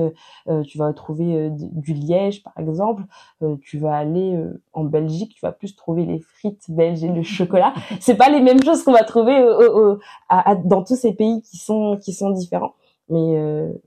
euh, 0.49 0.63
tu 0.63 0.79
vas 0.79 0.93
trouver 0.93 1.35
euh, 1.35 1.51
du 1.53 1.93
liège 1.93 2.43
par 2.43 2.57
exemple 2.59 3.05
euh, 3.43 3.57
tu 3.63 3.79
vas 3.79 3.97
aller 3.97 4.39
en 4.73 4.85
Belgique 4.85 5.35
tu 5.35 5.41
vas 5.45 5.53
plus 5.53 5.77
trouver 5.77 6.05
les 6.05 6.21
frites 6.21 6.65
belges 6.69 7.05
et 7.05 7.09
le 7.09 7.23
chocolat. 7.37 7.75
C'est 8.01 8.17
pas 8.17 8.29
les 8.29 8.41
mêmes 8.41 8.63
choses 8.63 8.83
qu'on 8.83 8.93
va 8.93 9.05
trouver 9.05 9.43
au, 9.43 9.99
à, 10.29 10.55
dans 10.57 10.83
tous 10.83 10.97
ces 10.97 11.13
pays 11.15 11.43
qui 11.43 11.57
sont 11.57 11.99
qui 12.01 12.13
sont 12.13 12.31
différents. 12.31 12.75
Mais 13.09 13.37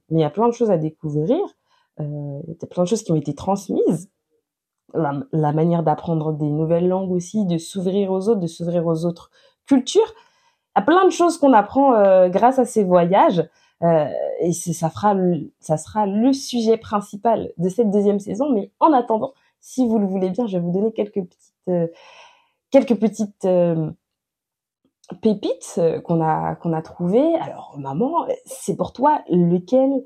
mais 0.10 0.20
il 0.20 0.22
y 0.22 0.24
a 0.24 0.30
plein 0.30 0.48
de 0.48 0.54
choses 0.54 0.72
à 0.72 0.78
découvrir 0.78 1.38
il 2.00 2.06
y 2.48 2.64
a 2.64 2.68
plein 2.68 2.84
de 2.84 2.88
choses 2.88 3.04
qui 3.04 3.12
ont 3.12 3.16
été 3.16 3.34
transmises 3.34 4.10
la, 4.94 5.52
manière 5.54 5.84
d'apprendre 5.84 6.34
des 6.34 6.50
nouvelles 6.50 6.88
langues 6.88 7.12
aussi, 7.12 7.46
de 7.46 7.58
s'ouvrir 7.58 8.12
aux 8.12 8.30
autres, 8.30 8.40
de 8.40 8.48
s'ouvrir 8.48 8.86
aux 8.86 9.06
autres 9.06 9.32
cultures. 9.66 10.14
Il 10.76 10.80
y 10.80 10.82
a 10.82 10.86
plein 10.86 11.06
de 11.06 11.12
choses 11.12 11.38
qu'on 11.38 11.54
apprend 11.54 11.94
euh, 11.94 12.30
grâce 12.30 12.60
à 12.60 12.66
ces 12.66 12.84
voyages. 12.84 13.44
Euh, 13.82 14.10
et 14.42 14.52
ça 14.52 14.90
sera 14.90 15.14
le 16.06 16.34
sujet 16.34 16.78
principal 16.78 17.52
de 17.58 17.70
cette 17.70 17.92
deuxième 17.92 18.20
saison. 18.20 18.52
Mais 18.52 18.72
en 18.80 18.94
attendant, 18.94 19.34
si 19.62 19.88
vous 19.88 20.00
le 20.00 20.06
voulez 20.06 20.30
bien, 20.30 20.48
je 20.48 20.58
vais 20.58 20.64
vous 20.64 20.72
donner 20.72 20.92
quelques 20.92 21.24
petites, 21.24 21.54
euh, 21.70 21.88
quelques 22.72 22.96
petites 22.96 23.48
pépites 25.22 25.82
qu'on 26.04 26.22
a 26.22 26.56
qu'on 26.56 26.74
a 26.74 26.82
trouvées. 26.82 27.36
Alors, 27.36 27.76
maman, 27.80 28.28
c'est 28.46 28.76
pour 28.76 28.94
toi 28.94 29.22
lequel 29.30 30.04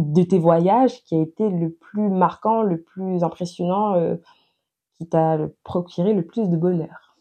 de 0.00 0.22
tes 0.22 0.38
voyages 0.38 1.02
qui 1.04 1.14
a 1.14 1.20
été 1.20 1.48
le 1.48 1.70
plus 1.70 2.08
marquant, 2.08 2.62
le 2.62 2.82
plus 2.82 3.22
impressionnant, 3.22 3.94
euh, 3.94 4.16
qui 4.98 5.08
t'a 5.08 5.38
procuré 5.64 6.12
le 6.12 6.24
plus 6.24 6.48
de 6.48 6.56
bonheur? 6.56 7.16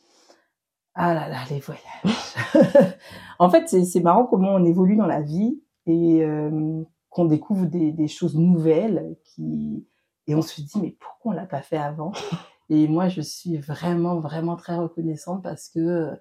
Ah 0.95 1.13
là 1.13 1.29
là, 1.29 1.38
les 1.50 1.59
voyages. 1.59 2.95
en 3.39 3.50
fait, 3.50 3.67
c'est 3.69 4.00
marrant 4.01 4.25
comment 4.25 4.53
on 4.53 4.65
évolue 4.65 4.98
dans 4.98 5.05
la 5.05 5.21
vie 5.21 5.62
et 5.86 6.24
euh, 6.24 6.83
qu'on 7.09 7.25
découvre 7.25 7.65
des, 7.65 8.07
choses 8.07 8.38
nouvelles 8.38 9.15
qui 9.24 9.88
et 10.27 10.36
on 10.36 10.41
se 10.41 10.62
dit 10.62 10.79
mais 10.81 10.95
pourquoi 11.00 11.31
on 11.31 11.36
l'a 11.36 11.45
pas 11.45 11.62
fait 11.62 11.77
avant? 11.77 12.12
Et 12.71 12.88
moi, 12.88 13.07
je 13.07 13.21
suis 13.21 13.57
vraiment 13.57 14.19
vraiment 14.19 14.55
très 14.55 14.75
reconnaissante 14.75 15.41
parce 15.41 15.69
que 15.69 16.12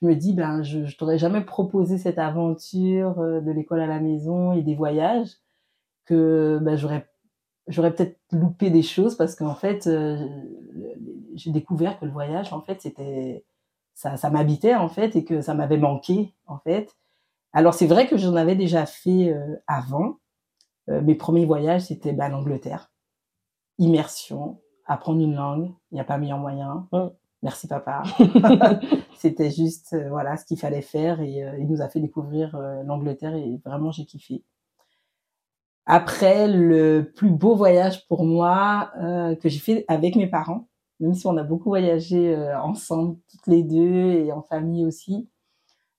je 0.00 0.06
me 0.06 0.14
dis 0.14 0.34
ben 0.34 0.62
je, 0.62 0.84
je 0.84 0.96
t'aurais 0.96 1.18
jamais 1.18 1.40
proposé 1.40 1.98
cette 1.98 2.18
aventure 2.18 3.18
euh, 3.18 3.40
de 3.40 3.50
l'école 3.50 3.80
à 3.80 3.86
la 3.86 3.98
maison 3.98 4.52
et 4.52 4.62
des 4.62 4.76
voyages 4.76 5.32
que 6.06 6.58
bah, 6.62 6.76
j'aurais 6.76 7.06
j'aurais 7.66 7.94
peut-être 7.94 8.18
loupé 8.32 8.70
des 8.70 8.82
choses 8.82 9.16
parce 9.16 9.34
qu'en 9.34 9.54
fait 9.54 9.86
euh, 9.86 10.16
j'ai 11.34 11.50
découvert 11.50 11.98
que 11.98 12.04
le 12.04 12.12
voyage 12.12 12.52
en 12.52 12.60
fait 12.60 12.80
c'était 12.80 13.44
ça, 13.94 14.16
ça 14.16 14.30
m'habitait 14.30 14.74
en 14.74 14.88
fait 14.88 15.16
et 15.16 15.24
que 15.24 15.40
ça 15.40 15.54
m'avait 15.54 15.78
manqué 15.78 16.34
en 16.46 16.58
fait. 16.58 16.94
Alors 17.52 17.74
c'est 17.74 17.86
vrai 17.86 18.06
que 18.06 18.16
j'en 18.16 18.36
avais 18.36 18.54
déjà 18.54 18.86
fait 18.86 19.32
euh, 19.32 19.56
avant. 19.66 20.18
Euh, 20.88 21.00
mes 21.00 21.14
premiers 21.14 21.46
voyages, 21.46 21.86
c'était 21.86 22.12
ben, 22.12 22.28
l'Angleterre. 22.28 22.92
Immersion, 23.78 24.60
apprendre 24.86 25.20
une 25.20 25.34
langue, 25.34 25.72
il 25.90 25.94
n'y 25.94 26.00
a 26.00 26.04
pas 26.04 26.18
meilleur 26.18 26.38
moyen. 26.38 26.86
Mm. 26.92 27.08
Merci 27.42 27.66
papa. 27.68 28.02
c'était 29.16 29.50
juste 29.50 29.96
voilà 30.10 30.36
ce 30.36 30.44
qu'il 30.44 30.58
fallait 30.58 30.82
faire 30.82 31.20
et 31.20 31.44
il 31.58 31.66
nous 31.66 31.80
a 31.80 31.88
fait 31.88 32.00
découvrir 32.00 32.56
l'Angleterre 32.84 33.34
et 33.34 33.60
vraiment 33.64 33.90
j'ai 33.90 34.04
kiffé. 34.04 34.42
Après, 35.86 36.48
le 36.48 37.12
plus 37.14 37.30
beau 37.30 37.54
voyage 37.54 38.06
pour 38.08 38.24
moi 38.24 38.90
que 39.40 39.48
j'ai 39.48 39.58
fait 39.60 39.84
avec 39.88 40.16
mes 40.16 40.26
parents, 40.26 40.66
même 41.00 41.14
si 41.14 41.26
on 41.26 41.36
a 41.36 41.42
beaucoup 41.42 41.68
voyagé 41.70 42.34
euh, 42.34 42.58
ensemble, 42.60 43.18
toutes 43.30 43.46
les 43.46 43.62
deux, 43.62 44.12
et 44.12 44.32
en 44.32 44.42
famille 44.42 44.84
aussi. 44.84 45.28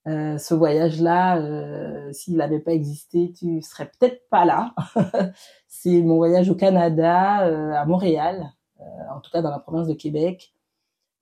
Euh, 0.07 0.37
ce 0.37 0.53
voyage-là, 0.53 1.37
euh, 1.37 2.11
s'il 2.13 2.37
n'avait 2.37 2.59
pas 2.59 2.71
existé, 2.73 3.33
tu 3.33 3.61
serais 3.61 3.91
peut-être 3.99 4.27
pas 4.29 4.45
là. 4.45 4.73
c'est 5.67 6.01
mon 6.01 6.17
voyage 6.17 6.49
au 6.49 6.55
Canada, 6.55 7.45
euh, 7.47 7.73
à 7.73 7.85
Montréal, 7.85 8.53
euh, 8.79 8.83
en 9.13 9.19
tout 9.19 9.31
cas 9.31 9.41
dans 9.41 9.51
la 9.51 9.59
province 9.59 9.87
de 9.87 9.93
Québec, 9.93 10.53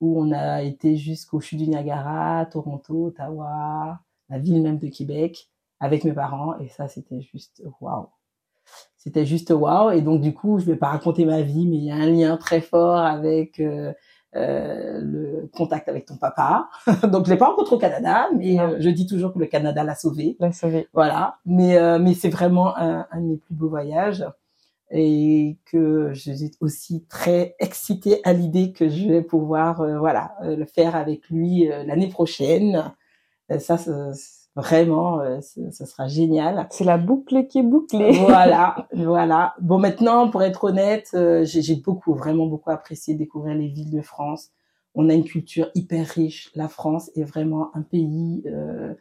où 0.00 0.20
on 0.22 0.32
a 0.32 0.62
été 0.62 0.96
jusqu'au 0.96 1.40
chute 1.40 1.58
du 1.58 1.68
Niagara, 1.68 2.46
Toronto, 2.46 3.06
Ottawa, 3.06 4.00
la 4.28 4.38
ville 4.38 4.62
même 4.62 4.78
de 4.78 4.88
Québec, 4.88 5.50
avec 5.80 6.04
mes 6.04 6.12
parents, 6.12 6.58
et 6.60 6.68
ça, 6.68 6.88
c'était 6.88 7.20
juste 7.20 7.62
waouh 7.80 8.08
c'était 9.06 9.24
juste 9.24 9.50
waouh. 9.50 9.92
Et 9.92 10.02
donc 10.02 10.20
du 10.20 10.34
coup, 10.34 10.58
je 10.58 10.64
vais 10.64 10.74
pas 10.76 10.88
raconter 10.88 11.24
ma 11.24 11.40
vie, 11.40 11.66
mais 11.66 11.76
il 11.76 11.84
y 11.84 11.92
a 11.92 11.94
un 11.94 12.10
lien 12.10 12.36
très 12.36 12.60
fort 12.60 12.98
avec 12.98 13.60
euh, 13.60 13.92
euh, 14.34 15.00
le 15.00 15.48
contact 15.56 15.88
avec 15.88 16.06
ton 16.06 16.16
papa. 16.16 16.68
donc 17.04 17.26
je 17.26 17.30
l'ai 17.30 17.38
pas 17.38 17.46
rencontré 17.46 17.76
au 17.76 17.78
Canada, 17.78 18.26
mais 18.36 18.58
euh, 18.58 18.78
je 18.80 18.90
dis 18.90 19.06
toujours 19.06 19.32
que 19.32 19.38
le 19.38 19.46
Canada 19.46 19.84
l'a 19.84 19.94
sauvé. 19.94 20.36
L'a 20.40 20.50
sauvé. 20.50 20.88
Voilà. 20.92 21.36
Mais 21.46 21.78
euh, 21.78 22.00
mais 22.00 22.14
c'est 22.14 22.28
vraiment 22.28 22.76
un, 22.76 23.06
un, 23.12 23.20
de 23.20 23.26
mes 23.26 23.36
plus 23.36 23.54
beaux 23.54 23.68
voyages 23.68 24.24
et 24.90 25.56
que 25.66 26.10
je 26.12 26.32
suis 26.32 26.50
aussi 26.60 27.04
très 27.08 27.54
excitée 27.60 28.20
à 28.24 28.32
l'idée 28.32 28.72
que 28.72 28.88
je 28.88 29.06
vais 29.06 29.22
pouvoir 29.22 29.82
euh, 29.82 29.98
voilà 29.98 30.34
le 30.42 30.64
faire 30.64 30.96
avec 30.96 31.28
lui 31.30 31.68
l'année 31.86 32.08
prochaine. 32.08 32.92
ça, 33.58 33.78
ça 33.78 34.12
Vraiment, 34.56 35.20
euh, 35.20 35.40
ce 35.42 35.84
sera 35.84 36.08
génial. 36.08 36.66
C'est 36.70 36.84
la 36.84 36.96
boucle 36.96 37.46
qui 37.46 37.58
est 37.58 37.62
bouclée. 37.62 38.12
voilà, 38.12 38.88
voilà. 38.94 39.54
Bon, 39.60 39.78
maintenant, 39.78 40.30
pour 40.30 40.42
être 40.42 40.64
honnête, 40.64 41.10
euh, 41.12 41.44
j'ai 41.44 41.76
beaucoup, 41.76 42.14
vraiment 42.14 42.46
beaucoup 42.46 42.70
apprécié 42.70 43.14
découvrir 43.14 43.54
les 43.54 43.68
villes 43.68 43.90
de 43.90 44.00
France. 44.00 44.52
On 44.94 45.10
a 45.10 45.14
une 45.14 45.24
culture 45.24 45.70
hyper 45.74 46.06
riche. 46.06 46.50
La 46.54 46.68
France 46.68 47.10
est 47.14 47.22
vraiment 47.22 47.70
un 47.76 47.82
pays 47.82 48.44
euh, 48.46 48.94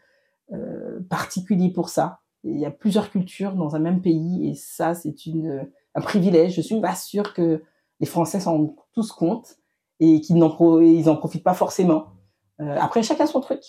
euh, 0.52 1.00
particulier 1.10 1.72
pour 1.72 1.88
ça. 1.88 2.20
Il 2.44 2.60
y 2.60 2.66
a 2.66 2.72
plusieurs 2.72 3.10
cultures 3.10 3.54
dans 3.54 3.78
un 3.78 3.80
même 3.80 4.02
pays 4.02 4.50
et 4.50 4.56
ça, 4.56 4.94
c'est 4.94 5.26
une 5.26 5.66
un 5.96 6.02
privilège. 6.02 6.54
Je 6.56 6.62
suis 6.62 6.82
pas 6.82 6.96
sûre 6.96 7.34
que 7.34 7.64
les 8.02 8.06
Français 8.06 8.42
s'en 8.42 8.76
tous 8.94 9.14
compte 9.14 9.56
et 10.02 10.20
qu'ils 10.20 10.36
n'en 10.36 10.50
pro 10.50 10.82
ils 10.82 11.10
en 11.10 11.16
profitent 11.16 11.46
pas 11.46 11.54
forcément. 11.54 12.08
Euh, 12.62 12.78
après, 12.80 13.04
chacun 13.04 13.26
son 13.26 13.42
truc. 13.42 13.62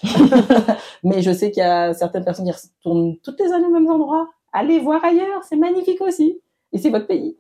Mais 1.02 1.22
je 1.22 1.32
sais 1.32 1.50
qu'il 1.50 1.62
y 1.62 1.66
a 1.66 1.92
certaines 1.92 2.24
personnes 2.24 2.46
qui 2.46 2.52
retournent 2.52 3.16
toutes 3.18 3.40
les 3.40 3.52
années 3.52 3.66
au 3.66 3.72
même 3.72 3.90
endroit. 3.90 4.28
Allez 4.52 4.78
voir 4.78 5.04
ailleurs, 5.04 5.42
c'est 5.44 5.56
magnifique 5.56 6.00
aussi. 6.00 6.40
Et 6.72 6.78
c'est 6.78 6.90
votre 6.90 7.06
pays. 7.06 7.36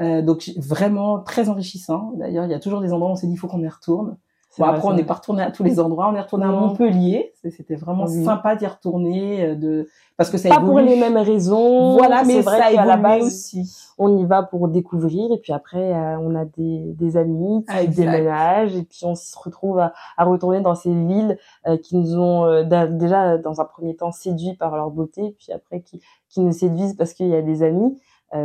Euh, 0.00 0.22
donc 0.22 0.50
vraiment 0.56 1.20
très 1.20 1.48
enrichissant. 1.48 2.12
D'ailleurs, 2.16 2.44
il 2.44 2.50
y 2.50 2.54
a 2.54 2.60
toujours 2.60 2.80
des 2.80 2.92
endroits 2.92 3.10
où 3.10 3.12
on 3.12 3.16
s'est 3.16 3.26
dit 3.26 3.34
il 3.34 3.38
faut 3.38 3.46
qu'on 3.46 3.62
y 3.62 3.68
retourne. 3.68 4.16
Bon, 4.58 4.64
après, 4.66 4.88
on 4.88 4.94
n'est 4.94 5.04
pas 5.04 5.14
retourné 5.14 5.42
à 5.42 5.50
tous 5.50 5.64
les 5.64 5.80
endroits. 5.80 6.08
On 6.10 6.14
est 6.14 6.20
retourné 6.20 6.44
à 6.44 6.48
Montpellier. 6.48 7.32
C'était 7.50 7.74
vraiment 7.74 8.04
oui. 8.06 8.24
sympa 8.24 8.56
d'y 8.56 8.66
retourner, 8.66 9.44
euh, 9.44 9.54
de 9.54 9.88
parce 10.16 10.30
que 10.30 10.38
ça 10.38 10.48
pas 10.48 10.60
pour 10.60 10.78
les 10.78 10.98
mêmes 10.98 11.16
raisons. 11.16 11.96
Voilà, 11.96 12.22
mais 12.24 12.40
vrai 12.40 12.58
ça 12.58 12.72
qu'à 12.72 12.84
la 12.84 12.96
base 12.96 13.26
aussi. 13.26 13.68
On 13.98 14.16
y 14.16 14.24
va 14.24 14.44
pour 14.44 14.68
découvrir 14.68 15.32
et 15.32 15.38
puis 15.38 15.52
après 15.52 15.92
euh, 15.92 16.18
on 16.20 16.36
a 16.36 16.44
des, 16.44 16.92
des 16.94 17.16
amis 17.16 17.64
qui 17.68 17.76
exact. 17.76 17.96
déménagent 17.96 18.76
et 18.76 18.84
puis 18.84 19.00
on 19.04 19.16
se 19.16 19.36
retrouve 19.36 19.80
à, 19.80 19.92
à 20.16 20.24
retourner 20.24 20.60
dans 20.60 20.74
ces 20.76 20.94
villes 20.94 21.36
euh, 21.66 21.76
qui 21.76 21.96
nous 21.96 22.16
ont 22.16 22.44
euh, 22.44 22.62
déjà 22.62 23.38
dans 23.38 23.60
un 23.60 23.64
premier 23.64 23.96
temps 23.96 24.12
séduits 24.12 24.54
par 24.54 24.76
leur 24.76 24.90
beauté 24.90 25.34
puis 25.36 25.52
après 25.52 25.80
qui 25.80 26.00
qui 26.28 26.40
nous 26.40 26.52
séduisent 26.52 26.94
parce 26.94 27.12
qu'il 27.12 27.28
y 27.28 27.34
a 27.34 27.42
des 27.42 27.62
amis 27.62 27.98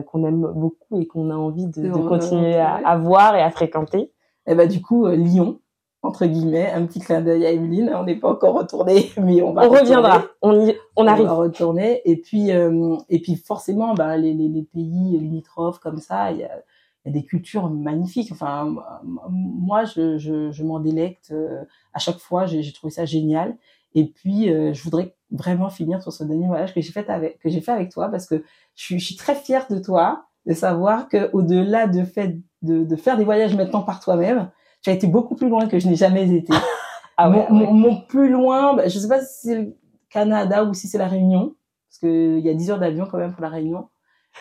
qu'on 0.06 0.24
aime 0.24 0.42
beaucoup 0.54 1.00
et 1.01 1.08
qu'on 1.08 1.32
a 1.32 1.36
envie 1.36 1.66
de, 1.66 1.82
de 1.82 2.08
continuer 2.08 2.56
à, 2.58 2.75
à, 2.75 2.96
voir 2.96 3.36
et 3.36 3.42
à 3.42 3.50
fréquenter. 3.50 4.12
Et 4.46 4.54
bah 4.54 4.68
du 4.68 4.84
coup 4.84 5.08
Lyon 5.08 5.60
entre 6.01 6.25
guillemets, 6.25 6.72
un 6.72 6.86
petit 6.86 7.00
clin 7.00 7.22
d'œil 7.22 7.46
à 7.46 7.51
Emeline. 7.51 7.91
On 7.94 8.03
n'est 8.03 8.15
pas 8.15 8.29
encore 8.29 8.56
retourné, 8.56 9.12
mais 9.22 9.41
on 9.41 9.53
va. 9.53 9.68
On 9.68 9.70
reviendra. 9.70 10.24
On 10.41 10.68
y, 10.68 10.75
on 10.96 11.08
arrive. 11.08 11.25
On 11.25 11.27
va 11.27 11.34
retourner. 11.34 12.01
Et 12.06 12.15
puis, 12.18 12.51
euh, 12.51 12.96
et 13.10 13.22
puis 13.22 13.36
forcément, 13.36 13.94
bah, 13.94 14.18
les, 14.18 14.34
les, 14.34 14.48
les, 14.48 14.63
pays 14.63 15.18
limitrophes 15.20 15.79
comme 15.79 15.98
ça, 15.98 16.32
il 16.32 16.39
y 16.39 16.44
a, 16.44 16.63
y 17.06 17.10
a, 17.10 17.12
des 17.12 17.24
cultures 17.24 17.70
magnifiques. 17.70 18.32
Enfin, 18.32 18.75
moi, 19.03 19.84
je, 19.84 20.18
je, 20.18 20.51
je 20.51 20.63
m'en 20.63 20.79
délecte 20.79 21.32
euh, 21.32 21.63
à 21.94 22.00
chaque 22.00 22.20
fois. 22.20 22.46
J'ai 22.46 22.72
trouvé 22.72 22.91
ça 22.91 23.06
génial. 23.06 23.58
Et 23.94 24.06
puis, 24.06 24.50
euh, 24.50 24.74
je 24.74 24.84
voudrais 24.84 25.15
vraiment 25.32 25.70
finir 25.70 26.01
sur 26.01 26.13
ce 26.13 26.24
dernier 26.24 26.48
voyage 26.48 26.74
que 26.74 26.82
j'ai 26.82 26.91
fait 26.91 27.10
avec 27.10 27.39
que 27.39 27.50
j'ai 27.50 27.62
fait 27.62 27.72
avec 27.72 27.91
toi 27.91 28.10
parce 28.10 28.25
que 28.25 28.44
je 28.75 28.84
suis, 28.84 29.00
je 29.00 29.06
suis 29.06 29.15
très 29.15 29.36
fière 29.36 29.68
de 29.70 29.77
toi 29.77 30.25
de 30.46 30.53
savoir 30.53 31.08
que 31.08 31.29
au-delà 31.34 31.88
de 31.88 32.03
fait 32.03 32.39
de, 32.62 32.84
de 32.84 32.96
faire 32.96 33.18
des 33.18 33.25
voyages 33.25 33.56
maintenant 33.56 33.84
par 33.84 34.00
toi-même 34.00 34.50
tu 34.82 34.90
as 34.90 34.94
été 34.94 35.08
beaucoup 35.08 35.36
plus 35.36 35.50
loin 35.50 35.68
que 35.68 35.80
je 35.80 35.88
n'ai 35.88 35.96
jamais 35.96 36.30
été. 36.30 36.54
ah 37.18 37.30
ouais, 37.30 37.48
mon, 37.50 37.60
ouais. 37.60 37.74
mon, 37.74 38.02
plus 38.02 38.30
loin, 38.30 38.76
bah, 38.76 38.88
je 38.88 38.98
sais 38.98 39.08
pas 39.08 39.22
si 39.22 39.48
c'est 39.48 39.56
le 39.56 39.78
Canada 40.10 40.64
ou 40.64 40.74
si 40.74 40.88
c'est 40.88 40.98
la 40.98 41.08
Réunion, 41.08 41.56
parce 41.90 42.00
que 42.02 42.38
il 42.38 42.46
y 42.46 42.50
a 42.50 42.54
10 42.54 42.72
heures 42.72 42.80
d'avion 42.80 43.08
quand 43.10 43.18
même 43.18 43.34
pour 43.34 43.42
la 43.42 43.50
Réunion. 43.50 43.88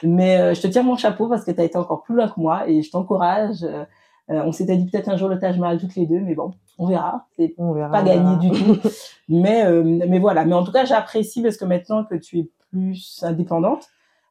Mais 0.02 0.38
euh, 0.38 0.54
je 0.54 0.60
te 0.60 0.66
tire 0.66 0.84
mon 0.84 0.96
chapeau 0.96 1.28
parce 1.28 1.44
que 1.44 1.50
tu 1.50 1.60
as 1.60 1.64
été 1.64 1.76
encore 1.76 2.02
plus 2.02 2.14
loin 2.14 2.28
que 2.28 2.38
moi 2.38 2.68
et 2.68 2.82
je 2.82 2.90
t'encourage. 2.90 3.64
Euh, 3.64 3.84
on 4.28 4.52
s'était 4.52 4.76
dit 4.76 4.86
peut-être 4.90 5.08
un 5.08 5.16
jour 5.16 5.28
le 5.28 5.38
Taj 5.38 5.58
Mahal 5.58 5.78
toutes 5.80 5.96
les 5.96 6.06
deux, 6.06 6.20
mais 6.20 6.34
bon, 6.34 6.52
on 6.78 6.86
verra. 6.86 7.26
C'est 7.36 7.54
pas 7.56 8.02
gagné 8.02 8.36
du 8.36 8.50
tout. 8.50 8.76
mais 9.28 9.64
euh, 9.64 9.82
mais 9.82 10.18
voilà. 10.18 10.44
Mais 10.44 10.54
en 10.54 10.64
tout 10.64 10.72
cas, 10.72 10.84
j'apprécie 10.84 11.42
parce 11.42 11.56
que 11.56 11.64
maintenant 11.64 12.04
que 12.04 12.14
tu 12.14 12.38
es 12.38 12.50
plus 12.70 13.20
indépendante, 13.22 13.88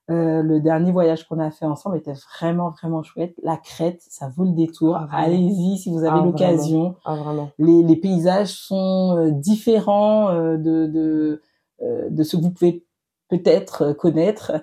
euh, 0.10 0.42
le 0.42 0.62
dernier 0.62 0.94
voyage 0.94 1.28
qu'on 1.28 1.40
a 1.40 1.52
fait 1.52 1.66
ensemble 1.66 1.98
était 1.98 2.14
vraiment 2.14 2.70
vraiment 2.70 3.04
chouette. 3.04 3.36
La 3.44 3.58
Crète, 3.58 4.02
ça 4.08 4.30
vaut 4.30 4.46
le 4.46 4.54
détour. 4.54 4.96
Ah, 4.96 5.10
Allez-y 5.12 5.78
si 5.78 5.92
vous 5.92 6.00
avez 6.00 6.20
ah, 6.22 6.24
l'occasion. 6.24 6.96
Ah, 7.04 7.18
les, 7.60 7.84
les, 7.84 7.96
paysages 7.98 8.54
sont 8.54 9.18
euh, 9.18 9.32
différents 9.32 10.30
euh, 10.30 10.56
de 10.56 10.86
de, 10.86 11.42
euh, 11.82 12.10
de 12.10 12.24
ce 12.24 12.38
que 12.38 12.42
vous 12.42 12.52
pouvez 12.52 12.86
peut-être 13.30 13.92
connaître. 13.94 14.54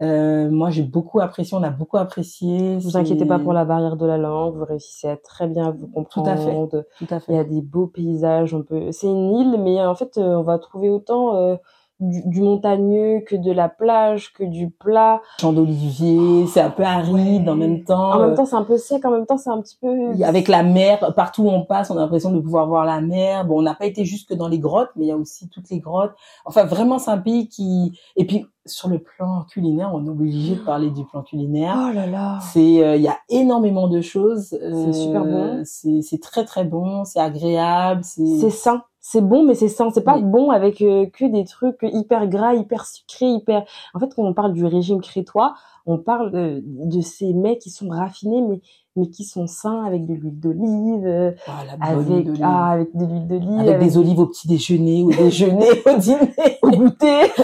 moi, 0.00 0.70
j'ai 0.70 0.82
beaucoup 0.82 1.20
apprécié. 1.20 1.54
On 1.54 1.62
a 1.62 1.70
beaucoup 1.70 1.98
apprécié. 1.98 2.78
Vous 2.78 2.96
inquiétez 2.96 3.26
pas 3.26 3.38
pour 3.38 3.52
la 3.52 3.66
barrière 3.66 3.96
de 3.96 4.06
la 4.06 4.16
langue. 4.16 4.56
Vous 4.56 4.64
réussissez 4.64 5.08
à 5.08 5.18
très 5.18 5.48
bien 5.48 5.70
vous 5.70 5.86
comprendre. 5.86 6.30
Tout 6.30 6.30
à 6.30 6.36
fait. 6.38 6.86
Tout 6.98 7.14
à 7.14 7.20
fait. 7.20 7.32
Il 7.32 7.36
y 7.36 7.38
a 7.38 7.44
des 7.44 7.60
beaux 7.60 7.88
paysages. 7.88 8.54
On 8.54 8.62
peut. 8.62 8.90
C'est 8.90 9.06
une 9.06 9.32
île, 9.32 9.60
mais 9.62 9.84
en 9.84 9.94
fait, 9.94 10.16
on 10.16 10.42
va 10.42 10.58
trouver 10.58 10.88
autant 10.88 11.58
du, 12.00 12.22
du, 12.28 12.40
montagneux 12.40 13.20
que 13.26 13.36
de 13.36 13.52
la 13.52 13.68
plage, 13.68 14.32
que 14.32 14.44
du 14.44 14.70
plat. 14.70 15.20
Champ 15.40 15.52
d'olivier, 15.52 16.46
c'est 16.46 16.60
un 16.60 16.70
peu 16.70 16.82
aride 16.82 17.44
ouais. 17.44 17.48
en 17.48 17.56
même 17.56 17.84
temps. 17.84 18.14
En 18.14 18.18
même 18.18 18.34
temps, 18.34 18.46
c'est 18.46 18.56
un 18.56 18.64
peu 18.64 18.76
sec, 18.78 19.04
en 19.04 19.10
même 19.10 19.26
temps, 19.26 19.38
c'est 19.38 19.50
un 19.50 19.60
petit 19.60 19.78
peu... 19.80 20.12
Avec 20.24 20.48
la 20.48 20.62
mer, 20.62 21.12
partout 21.14 21.44
où 21.44 21.50
on 21.50 21.64
passe, 21.64 21.90
on 21.90 21.96
a 21.96 22.00
l'impression 22.00 22.32
de 22.32 22.40
pouvoir 22.40 22.66
voir 22.66 22.84
la 22.84 23.00
mer. 23.00 23.44
Bon, 23.44 23.58
on 23.58 23.62
n'a 23.62 23.74
pas 23.74 23.86
été 23.86 24.04
jusque 24.04 24.34
dans 24.34 24.48
les 24.48 24.58
grottes, 24.58 24.90
mais 24.96 25.06
il 25.06 25.08
y 25.08 25.12
a 25.12 25.16
aussi 25.16 25.48
toutes 25.48 25.70
les 25.70 25.78
grottes. 25.78 26.14
Enfin, 26.44 26.64
vraiment, 26.64 26.98
c'est 26.98 27.10
un 27.10 27.18
pays 27.18 27.48
qui... 27.48 27.98
Et 28.16 28.26
puis, 28.26 28.46
sur 28.66 28.88
le 28.88 28.98
plan 28.98 29.44
culinaire, 29.44 29.90
on 29.94 30.04
est 30.06 30.08
obligé 30.08 30.56
de 30.56 30.60
parler 30.60 30.90
du 30.90 31.04
plan 31.04 31.22
culinaire. 31.22 31.76
Oh 31.78 31.92
là 31.92 32.06
là 32.06 32.38
C'est, 32.40 32.82
euh, 32.82 32.96
il 32.96 33.02
y 33.02 33.08
a 33.08 33.18
énormément 33.28 33.88
de 33.88 34.00
choses. 34.00 34.54
Euh, 34.54 34.86
c'est 34.86 35.00
super 35.00 35.24
bon. 35.24 35.62
C'est 35.64 36.20
très 36.20 36.44
très 36.44 36.64
bon, 36.64 37.04
c'est 37.04 37.20
agréable. 37.20 38.02
C'est 38.04 38.50
sain 38.50 38.82
c'est 39.06 39.20
bon 39.20 39.44
mais 39.44 39.54
c'est 39.54 39.68
sans 39.68 39.90
c'est 39.90 40.02
pas 40.02 40.16
oui. 40.16 40.22
bon 40.22 40.50
avec 40.50 40.80
euh, 40.80 41.04
que 41.04 41.26
des 41.26 41.44
trucs 41.44 41.80
hyper 41.82 42.26
gras 42.26 42.54
hyper 42.54 42.86
sucrés 42.86 43.26
hyper 43.26 43.62
en 43.92 44.00
fait 44.00 44.14
quand 44.16 44.22
on 44.22 44.32
parle 44.32 44.54
du 44.54 44.64
régime 44.64 45.02
crétois 45.02 45.54
on 45.84 45.98
parle 45.98 46.30
de, 46.30 46.62
de 46.64 47.00
ces 47.02 47.34
mets 47.34 47.58
qui 47.58 47.68
sont 47.68 47.90
raffinés 47.90 48.40
mais 48.40 48.62
mais 48.96 49.10
qui 49.10 49.24
sont 49.24 49.46
sains 49.46 49.84
avec 49.84 50.06
de 50.06 50.14
l'huile 50.14 50.40
d'olive 50.40 51.36
oh, 51.46 51.50
avec 51.82 52.28
ah, 52.40 52.70
avec 52.70 52.96
de 52.96 53.04
l'huile 53.04 53.26
d'olive 53.26 53.58
avec, 53.58 53.74
avec, 53.74 53.80
des 53.80 53.98
olives 53.98 54.20
au 54.20 54.26
petit 54.26 54.48
déjeuner 54.48 55.02
au 55.02 55.10
déjeuner 55.10 55.68
au 55.86 55.98
dîner 55.98 56.58
au 56.62 56.70
goûter. 56.70 57.24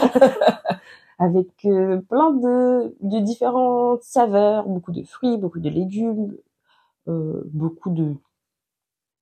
Avec 1.22 1.48
euh, 1.66 2.00
plein 2.08 2.30
de 2.30 2.96
de 3.02 3.18
différentes 3.18 4.02
saveurs 4.02 4.66
beaucoup 4.66 4.92
de 4.92 5.02
fruits 5.02 5.36
beaucoup 5.36 5.60
de 5.60 5.68
légumes 5.68 6.34
euh, 7.08 7.42
beaucoup 7.52 7.90
de 7.90 8.14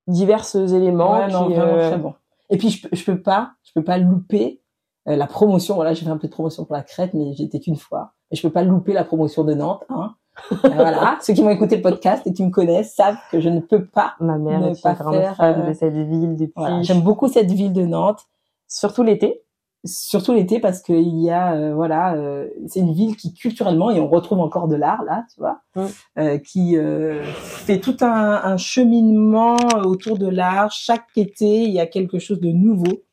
divers 0.07 0.47
éléments 0.54 1.18
ouais, 1.18 1.26
qui, 1.26 1.33
non, 1.33 1.49
vraiment 1.49 1.88
très 1.88 1.99
bon 1.99 2.14
et 2.50 2.56
puis 2.56 2.70
je, 2.70 2.88
je 2.92 3.04
peux 3.04 3.20
pas, 3.20 3.52
je 3.62 3.72
peux 3.74 3.84
pas 3.84 3.98
louper 3.98 4.62
euh, 5.08 5.16
la 5.16 5.26
promotion. 5.26 5.74
Voilà, 5.74 5.94
j'ai 5.94 6.04
fait 6.04 6.10
un 6.10 6.16
peu 6.18 6.28
de 6.28 6.32
promotion 6.32 6.64
pour 6.64 6.74
la 6.74 6.82
Crète, 6.82 7.14
mais 7.14 7.32
j'étais 7.34 7.60
qu'une 7.60 7.76
fois. 7.76 8.12
Et 8.30 8.36
je 8.36 8.42
peux 8.42 8.52
pas 8.52 8.62
louper 8.62 8.92
la 8.92 9.04
promotion 9.04 9.44
de 9.44 9.54
Nantes. 9.54 9.84
Hein. 9.88 10.14
voilà, 10.62 11.18
ceux 11.20 11.32
qui 11.32 11.42
vont 11.42 11.50
écouter 11.50 11.76
le 11.76 11.82
podcast 11.82 12.26
et 12.26 12.32
qui 12.32 12.44
me 12.44 12.50
connaissent 12.50 12.94
savent 12.94 13.18
que 13.32 13.40
je 13.40 13.48
ne 13.48 13.60
peux 13.60 13.86
pas. 13.86 14.14
Ma 14.20 14.38
mère 14.38 14.60
ne 14.60 14.70
est 14.70 14.82
pas 14.82 14.90
une 14.90 14.96
grande 14.96 15.14
faire, 15.14 15.36
fan 15.36 15.60
euh, 15.60 15.68
de 15.68 15.72
cette 15.72 15.94
ville 15.94 16.36
depuis, 16.36 16.52
Voilà, 16.54 16.82
J'aime 16.82 17.00
beaucoup 17.00 17.28
cette 17.28 17.50
ville 17.50 17.72
de 17.72 17.82
Nantes, 17.82 18.24
surtout 18.68 19.02
l'été. 19.02 19.42
Surtout 19.85 20.35
l'été 20.35 20.61
parce 20.61 20.82
qu'il 20.82 21.20
y 21.20 21.30
a, 21.30 21.54
euh, 21.54 21.75
voilà, 21.75 22.14
euh, 22.14 22.49
c'est 22.66 22.80
une 22.80 22.92
ville 22.92 23.16
qui 23.16 23.32
culturellement, 23.35 23.90
et 23.90 24.00
on 24.00 24.08
retrouve 24.08 24.40
encore 24.40 24.68
de 24.68 24.76
l'art 24.76 25.02
là, 25.04 25.25
tu 25.32 25.40
vois, 25.40 25.61
Mm. 25.76 25.87
euh, 26.18 26.38
qui 26.38 26.76
euh, 26.76 27.23
fait 27.25 27.78
tout 27.78 27.97
un, 28.00 28.40
un 28.44 28.56
cheminement 28.56 29.56
autour 29.85 30.18
de 30.18 30.28
l'art. 30.28 30.70
Chaque 30.73 31.06
été, 31.16 31.62
il 31.62 31.70
y 31.73 31.80
a 31.80 31.87
quelque 31.87 32.18
chose 32.18 32.40
de 32.40 32.50
nouveau. 32.50 33.04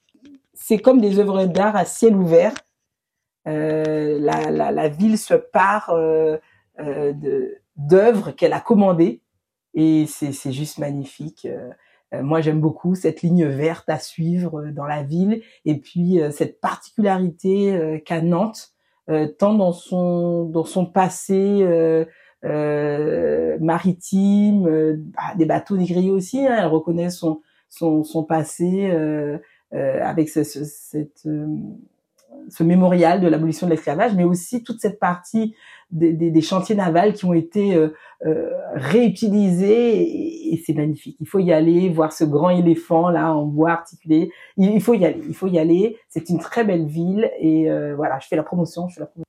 C'est 0.53 0.79
comme 0.79 0.99
des 1.01 1.19
œuvres 1.19 1.45
d'art 1.45 1.75
à 1.75 1.85
ciel 1.85 2.15
ouvert. 2.15 2.53
Euh, 3.47 4.17
la, 4.19 4.49
la, 4.49 4.71
la 4.71 4.87
ville 4.89 5.19
se 5.19 5.35
part 5.35 5.91
euh, 5.91 6.37
euh, 6.79 7.13
de 7.13 7.57
d'œuvres 7.75 8.31
qu'elle 8.31 8.53
a 8.53 8.59
commandées 8.61 9.21
et 9.75 10.05
c'est 10.07 10.31
c'est 10.31 10.53
juste 10.53 10.79
magnifique. 10.79 11.47
Euh, 12.13 12.23
moi, 12.23 12.41
j'aime 12.41 12.61
beaucoup 12.61 12.95
cette 12.95 13.21
ligne 13.21 13.45
verte 13.45 13.89
à 13.89 13.99
suivre 13.99 14.61
euh, 14.61 14.71
dans 14.71 14.85
la 14.85 15.03
ville 15.03 15.41
et 15.65 15.79
puis 15.79 16.21
euh, 16.21 16.31
cette 16.31 16.59
particularité 16.59 18.01
qu'a 18.05 18.21
Nantes, 18.21 18.71
tant 19.37 19.53
dans 19.53 19.71
son 19.71 20.45
dans 20.45 20.65
son 20.65 20.85
passé 20.87 21.63
maritime, 23.59 24.63
bah, 24.97 25.35
des 25.37 25.45
bateaux 25.45 25.77
négriers 25.77 26.11
aussi. 26.11 26.39
Hein, 26.45 26.55
elle 26.59 26.65
reconnaît 26.67 27.11
son 27.11 27.41
son 27.69 28.03
son 28.03 28.23
passé 28.23 28.89
avec 29.71 30.29
ce, 30.29 30.43
ce, 30.43 30.63
cette 30.63 31.27
ce 32.49 32.63
mémorial 32.63 33.21
de 33.21 33.27
l'abolition 33.27 33.67
de 33.67 33.71
l'esclavage, 33.71 34.13
mais 34.15 34.23
aussi 34.23 34.63
toute 34.63 34.79
cette 34.79 34.99
partie 34.99 35.55
des, 35.91 36.41
chantiers 36.41 36.75
navals 36.75 37.13
qui 37.13 37.25
ont 37.25 37.33
été 37.33 37.75
euh, 37.75 37.89
euh, 38.25 38.49
réutilisés 38.73 40.01
et, 40.01 40.53
et 40.53 40.63
c'est 40.65 40.73
magnifique. 40.73 41.17
Il 41.19 41.27
faut 41.27 41.39
y 41.39 41.53
aller, 41.53 41.89
voir 41.89 42.11
ce 42.11 42.23
grand 42.23 42.49
éléphant 42.49 43.09
là 43.09 43.33
en 43.33 43.45
bois 43.45 43.71
articulé. 43.71 44.31
Il, 44.57 44.71
il 44.71 44.81
faut 44.81 44.93
y 44.93 45.05
aller, 45.05 45.21
il 45.27 45.35
faut 45.35 45.47
y 45.47 45.59
aller. 45.59 45.97
C'est 46.09 46.29
une 46.29 46.39
très 46.39 46.63
belle 46.63 46.85
ville 46.85 47.29
et 47.39 47.69
euh, 47.69 47.95
voilà, 47.95 48.19
je 48.19 48.27
fais 48.27 48.35
la 48.35 48.43
promotion, 48.43 48.87
je 48.87 48.95
fais 48.95 49.01
la 49.01 49.07
promotion. 49.07 49.24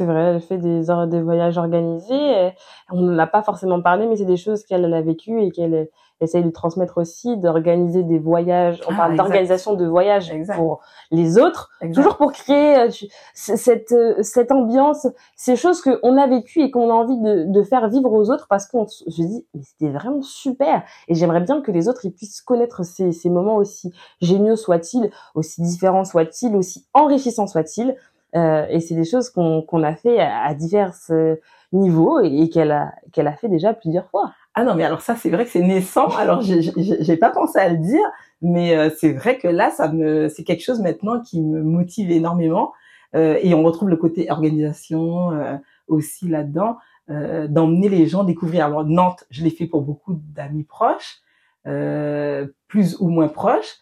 C'est 0.00 0.06
vrai, 0.06 0.32
elle 0.34 0.40
fait 0.40 0.56
des, 0.56 0.90
voyages 1.20 1.58
organisés. 1.58 2.52
On 2.90 3.02
n'en 3.02 3.18
a 3.18 3.26
pas 3.26 3.42
forcément 3.42 3.82
parlé, 3.82 4.06
mais 4.06 4.16
c'est 4.16 4.24
des 4.24 4.38
choses 4.38 4.64
qu'elle 4.64 4.86
elle 4.86 4.94
a 4.94 5.02
vécues 5.02 5.42
et 5.42 5.50
qu'elle 5.50 5.90
essaye 6.22 6.42
de 6.42 6.48
transmettre 6.50 6.96
aussi, 6.98 7.36
d'organiser 7.36 8.02
des 8.02 8.18
voyages. 8.18 8.82
On 8.88 8.92
Ah, 8.92 8.96
parle 8.96 9.16
d'organisation 9.16 9.74
de 9.74 9.86
voyages 9.86 10.30
Exact. 10.30 10.56
pour 10.56 10.80
les 11.10 11.38
autres, 11.38 11.70
toujours 11.94 12.16
pour 12.16 12.32
créer 12.32 12.76
euh, 12.78 12.88
tu- 12.88 13.08
c- 13.34 13.56
cette, 13.58 13.92
euh, 13.92 14.14
cette 14.22 14.52
ambiance, 14.52 15.06
ces 15.36 15.56
choses 15.56 15.80
qu'on 15.82 16.16
a 16.18 16.26
vécues 16.26 16.60
et 16.60 16.70
qu'on 16.70 16.90
a 16.90 16.94
envie 16.94 17.18
de, 17.18 17.44
de 17.46 17.62
faire 17.62 17.88
vivre 17.88 18.12
aux 18.12 18.30
autres 18.30 18.46
parce 18.48 18.66
qu'on 18.66 18.84
s- 18.84 19.02
je 19.06 19.22
dis, 19.22 19.46
mais 19.54 19.62
c'était 19.62 19.90
vraiment 19.90 20.20
super. 20.22 20.82
Et 21.08 21.14
j'aimerais 21.14 21.40
bien 21.40 21.60
que 21.62 21.70
les 21.72 21.88
autres 21.88 22.04
ils 22.04 22.12
puissent 22.12 22.42
connaître 22.42 22.84
ces, 22.84 23.12
ces 23.12 23.28
moments 23.30 23.56
aussi 23.56 23.92
géniaux 24.20 24.56
soient-ils, 24.56 25.10
aussi 25.34 25.62
différents 25.62 26.04
soient-ils, 26.04 26.54
aussi 26.56 26.86
enrichissants 26.94 27.46
soient-ils. 27.46 27.96
Euh, 28.36 28.66
et 28.70 28.80
c'est 28.80 28.94
des 28.94 29.04
choses 29.04 29.28
qu'on 29.30 29.62
qu'on 29.62 29.82
a 29.82 29.94
fait 29.94 30.20
à, 30.20 30.44
à 30.44 30.54
divers 30.54 30.94
euh, 31.10 31.36
niveaux 31.72 32.20
et, 32.20 32.42
et 32.42 32.48
qu'elle 32.48 32.70
a 32.70 32.92
qu'elle 33.12 33.26
a 33.26 33.32
fait 33.32 33.48
déjà 33.48 33.74
plusieurs 33.74 34.08
fois. 34.08 34.32
Ah 34.54 34.64
non, 34.64 34.74
mais 34.74 34.84
alors 34.84 35.00
ça, 35.00 35.16
c'est 35.16 35.30
vrai 35.30 35.44
que 35.44 35.50
c'est 35.50 35.62
naissant. 35.62 36.08
Alors, 36.18 36.40
j'ai- 36.42 37.16
pas 37.16 37.30
pensé 37.30 37.58
à 37.58 37.68
le 37.68 37.76
dire, 37.78 38.04
mais 38.42 38.76
euh, 38.76 38.90
c'est 38.98 39.12
vrai 39.12 39.38
que 39.38 39.48
là, 39.48 39.70
ça 39.70 39.88
me, 39.92 40.28
c'est 40.28 40.44
quelque 40.44 40.62
chose 40.62 40.80
maintenant 40.80 41.20
qui 41.20 41.40
me 41.40 41.62
motive 41.62 42.10
énormément. 42.10 42.72
Euh, 43.16 43.38
et 43.42 43.54
on 43.54 43.62
retrouve 43.64 43.88
le 43.88 43.96
côté 43.96 44.30
organisation 44.30 45.32
euh, 45.32 45.56
aussi 45.88 46.28
là-dedans, 46.28 46.76
euh, 47.10 47.48
d'emmener 47.48 47.88
les 47.88 48.06
gens 48.06 48.22
découvrir. 48.24 48.66
Alors 48.66 48.84
Nantes, 48.84 49.24
je 49.30 49.42
l'ai 49.42 49.50
fait 49.50 49.66
pour 49.66 49.82
beaucoup 49.82 50.14
d'amis 50.14 50.62
proches, 50.64 51.18
euh, 51.66 52.46
plus 52.68 52.96
ou 53.00 53.08
moins 53.08 53.28
proches. 53.28 53.78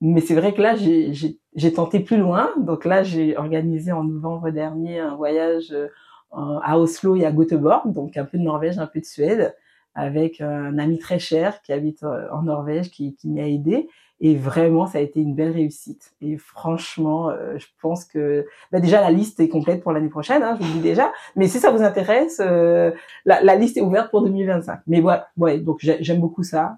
Mais 0.00 0.20
c'est 0.20 0.34
vrai 0.34 0.54
que 0.54 0.62
là, 0.62 0.76
j'ai- 0.76 1.12
j'ai 1.54 1.72
tenté 1.72 2.00
plus 2.00 2.16
loin. 2.18 2.50
Donc 2.58 2.84
là, 2.84 3.02
j'ai 3.02 3.36
organisé 3.36 3.92
en 3.92 4.04
novembre 4.04 4.50
dernier 4.50 5.00
un 5.00 5.16
voyage 5.16 5.72
euh, 5.72 5.88
à 6.32 6.78
Oslo 6.78 7.16
et 7.16 7.24
à 7.26 7.32
Göteborg, 7.32 7.92
donc 7.92 8.16
un 8.16 8.24
peu 8.24 8.38
de 8.38 8.42
Norvège, 8.42 8.78
un 8.78 8.86
peu 8.86 9.00
de 9.00 9.04
Suède 9.04 9.54
avec 9.96 10.40
un 10.40 10.78
ami 10.78 10.98
très 10.98 11.18
cher 11.18 11.60
qui 11.62 11.72
habite 11.72 12.04
euh, 12.04 12.28
en 12.32 12.42
Norvège 12.42 12.90
qui, 12.90 13.14
qui 13.16 13.28
m'y 13.28 13.40
a 13.40 13.46
aidé. 13.48 13.88
Et 14.22 14.36
vraiment 14.36 14.86
ça 14.86 14.98
a 14.98 15.00
été 15.00 15.20
une 15.20 15.34
belle 15.34 15.50
réussite. 15.50 16.12
Et 16.20 16.36
franchement 16.36 17.30
euh, 17.30 17.58
je 17.58 17.66
pense 17.82 18.04
que 18.04 18.46
bah, 18.70 18.78
déjà 18.78 19.00
la 19.00 19.10
liste 19.10 19.40
est 19.40 19.48
complète 19.48 19.82
pour 19.82 19.92
l'année 19.92 20.10
prochaine 20.10 20.42
hein, 20.44 20.56
je 20.60 20.64
vous 20.64 20.68
le 20.74 20.74
dis 20.78 20.82
déjà. 20.82 21.10
Mais 21.36 21.48
si 21.48 21.58
ça 21.58 21.70
vous 21.72 21.82
intéresse 21.82 22.40
euh, 22.44 22.92
la, 23.24 23.42
la 23.42 23.56
liste 23.56 23.76
est 23.78 23.80
ouverte 23.80 24.10
pour 24.10 24.22
2025 24.22 24.80
mais 24.86 25.00
voilà 25.00 25.28
ouais 25.38 25.58
donc 25.58 25.78
j'ai- 25.80 26.02
j'aime 26.04 26.20
beaucoup 26.20 26.42
ça 26.42 26.76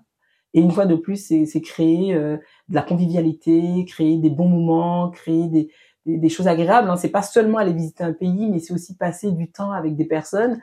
et 0.55 0.61
une 0.61 0.71
fois 0.71 0.87
de 0.87 0.95
plus 0.95 1.17
c'est 1.17 1.61
créer 1.61 2.15
euh, 2.15 2.37
de 2.69 2.75
la 2.75 2.83
convivialité 2.83 3.85
créer 3.87 4.19
des 4.19 4.31
bons 4.31 4.49
moments 4.49 5.11
créer 5.11 5.49
des 5.49 5.71
des, 6.05 6.29
choses 6.29 6.49
agréables 6.49 6.91
hein. 6.91 6.97
c'est 6.97 7.11
pas 7.11 7.23
seulement 7.23 7.59
aller 7.59 7.73
visiter 7.73 8.03
un 8.03 8.13
pays 8.13 8.51
mais 8.51 8.59
c'est 8.59 8.75
aussi 8.75 8.97
passer 8.97 9.33
du 9.33 9.51
temps 9.51 9.71
avec 9.71 9.95
des 9.97 10.05
personnes 10.05 10.61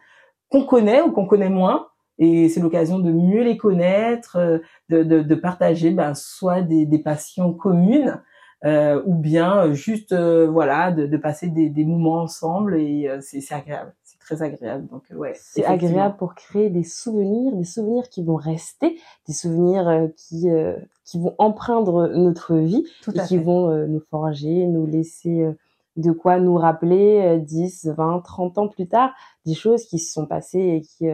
qu'on 0.49 0.65
connaît 0.65 1.01
ou 1.01 1.11
qu'on 1.11 1.25
connaît 1.25 1.49
moins 1.49 1.87
et 2.21 2.49
c'est 2.49 2.59
l'occasion 2.59 2.99
de 2.99 3.13
mieux 3.13 3.43
les 3.43 3.55
connaître, 3.55 4.35
euh, 4.35 4.57
de, 4.89 5.03
de, 5.03 5.21
de 5.21 5.35
partager 5.35 5.91
ben, 5.91 6.13
soit 6.13 6.61
des, 6.61 6.85
des 6.85 6.99
passions 6.99 7.53
communes 7.53 8.21
euh, 8.65 9.01
ou 9.05 9.15
bien 9.15 9.67
euh, 9.67 9.73
juste 9.73 10.11
euh, 10.11 10.47
voilà 10.49 10.91
de, 10.91 11.05
de 11.05 11.17
passer 11.17 11.47
des, 11.47 11.69
des 11.69 11.85
moments 11.85 12.21
ensemble 12.21 12.77
et 12.77 13.07
euh, 13.07 13.19
c'est 13.21 13.53
agréable, 13.53 13.95
très 14.35 14.43
agréable. 14.43 14.87
Donc 14.87 15.03
euh, 15.11 15.15
ouais, 15.15 15.33
C'est 15.35 15.65
agréable 15.65 16.15
pour 16.17 16.35
créer 16.35 16.69
des 16.69 16.83
souvenirs, 16.83 17.55
des 17.55 17.63
souvenirs 17.63 18.09
qui 18.09 18.23
vont 18.23 18.35
rester, 18.35 18.99
des 19.27 19.33
souvenirs 19.33 19.87
euh, 19.87 20.07
qui 20.15 20.49
euh, 20.49 20.75
qui 21.05 21.19
vont 21.19 21.33
empreindre 21.39 22.07
notre 22.09 22.55
vie 22.55 22.85
Tout 23.01 23.11
et 23.17 23.21
qui 23.23 23.37
fait. 23.37 23.43
vont 23.43 23.69
euh, 23.71 23.87
nous 23.87 24.01
forger, 24.11 24.67
nous 24.67 24.85
laisser 24.85 25.41
euh, 25.41 25.53
de 25.95 26.11
quoi 26.11 26.39
nous 26.39 26.55
rappeler 26.55 27.21
euh, 27.21 27.39
10, 27.39 27.87
20, 27.97 28.19
30 28.21 28.57
ans 28.59 28.67
plus 28.67 28.87
tard 28.87 29.11
des 29.45 29.55
choses 29.55 29.85
qui 29.85 29.97
se 29.97 30.11
sont 30.13 30.27
passées 30.27 30.59
et 30.59 30.81
qui 30.81 31.07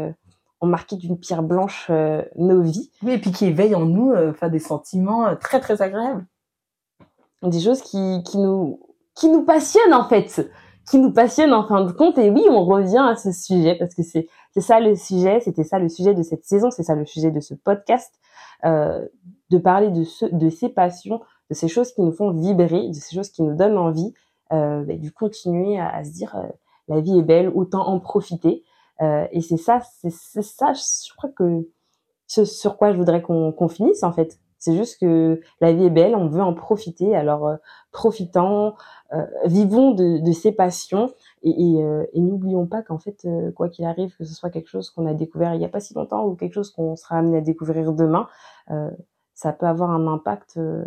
ont 0.61 0.67
marqué 0.67 0.97
d'une 0.97 1.17
pierre 1.17 1.43
blanche 1.43 1.89
nos 2.35 2.61
vies, 2.61 2.91
Oui, 3.03 3.13
et 3.13 3.17
puis 3.17 3.31
qui 3.31 3.45
éveille 3.45 3.75
en 3.75 3.85
nous 3.85 4.13
enfin 4.13 4.49
des 4.49 4.59
sentiments 4.59 5.35
très 5.37 5.59
très 5.61 5.81
agréables. 5.81 6.25
des 7.43 7.61
choses 7.61 7.81
qui 7.81 8.23
qui 8.25 8.37
nous 8.37 8.79
qui 9.15 9.29
nous 9.29 9.43
passionnent 9.45 9.93
en 9.93 10.07
fait, 10.09 10.49
qui 10.87 10.99
nous 10.99 11.11
passionnent 11.11 11.53
en 11.53 11.67
fin 11.67 11.83
de 11.83 11.91
compte 11.91 12.17
et 12.17 12.29
oui, 12.29 12.43
on 12.49 12.63
revient 12.63 13.03
à 13.07 13.15
ce 13.15 13.31
sujet 13.31 13.75
parce 13.75 13.95
que 13.95 14.03
c'est 14.03 14.27
c'est 14.51 14.61
ça 14.61 14.79
le 14.79 14.95
sujet, 14.95 15.39
c'était 15.41 15.63
ça 15.63 15.79
le 15.79 15.89
sujet 15.89 16.13
de 16.13 16.23
cette 16.23 16.45
saison, 16.45 16.71
c'est 16.71 16.83
ça 16.83 16.95
le 16.95 17.05
sujet 17.05 17.31
de 17.31 17.39
ce 17.39 17.53
podcast, 17.53 18.13
euh, 18.63 19.05
de 19.49 19.57
parler 19.57 19.89
de, 19.89 20.03
ce, 20.03 20.25
de 20.25 20.49
ces 20.49 20.69
passions, 20.69 21.21
de 21.49 21.55
ces 21.55 21.67
choses 21.67 21.91
qui 21.91 22.01
nous 22.01 22.11
font 22.11 22.31
vibrer, 22.31 22.87
de 22.87 22.93
ces 22.93 23.15
choses 23.15 23.29
qui 23.29 23.43
nous 23.43 23.55
donnent 23.55 23.77
envie, 23.77 24.13
euh, 24.53 24.83
bah, 24.85 24.95
du 24.95 25.11
continuer 25.11 25.77
à, 25.77 25.89
à 25.89 26.03
se 26.03 26.11
dire 26.11 26.35
euh, 26.35 26.47
la 26.87 27.01
vie 27.01 27.19
est 27.19 27.23
belle, 27.23 27.49
autant 27.49 27.87
en 27.87 27.99
profiter. 27.99 28.63
Euh, 29.01 29.27
et 29.31 29.41
c'est 29.41 29.57
ça, 29.57 29.81
c'est 29.81 30.09
ça, 30.11 30.71
je 30.73 31.13
crois 31.17 31.29
que 31.29 31.67
ce 32.27 32.45
sur 32.45 32.77
quoi 32.77 32.91
je 32.91 32.97
voudrais 32.97 33.21
qu'on 33.21 33.51
qu'on 33.51 33.67
finisse 33.67 34.03
en 34.03 34.13
fait. 34.13 34.39
C'est 34.57 34.75
juste 34.75 34.99
que 34.99 35.41
la 35.61 35.73
vie 35.73 35.85
est 35.85 35.89
belle, 35.89 36.15
on 36.15 36.27
veut 36.27 36.41
en 36.41 36.53
profiter. 36.53 37.15
Alors 37.15 37.47
euh, 37.47 37.55
profitons, 37.91 38.73
euh, 39.13 39.25
vivons 39.45 39.91
de, 39.91 40.19
de 40.23 40.31
ces 40.31 40.51
passions 40.51 41.13
et, 41.43 41.49
et, 41.49 41.83
euh, 41.83 42.05
et 42.13 42.19
n'oublions 42.21 42.65
pas 42.65 42.81
qu'en 42.81 42.97
fait, 42.97 43.25
euh, 43.25 43.51
quoi 43.51 43.69
qu'il 43.69 43.85
arrive, 43.85 44.15
que 44.17 44.23
ce 44.25 44.33
soit 44.33 44.49
quelque 44.49 44.69
chose 44.69 44.89
qu'on 44.89 45.05
a 45.05 45.13
découvert 45.13 45.53
il 45.53 45.59
n'y 45.59 45.65
a 45.65 45.69
pas 45.69 45.79
si 45.79 45.93
longtemps 45.93 46.25
ou 46.25 46.35
quelque 46.35 46.53
chose 46.53 46.71
qu'on 46.71 46.95
sera 46.95 47.17
amené 47.17 47.37
à 47.37 47.41
découvrir 47.41 47.93
demain, 47.93 48.27
euh, 48.71 48.89
ça 49.33 49.53
peut 49.53 49.67
avoir 49.67 49.91
un 49.91 50.07
impact 50.07 50.57
euh, 50.57 50.83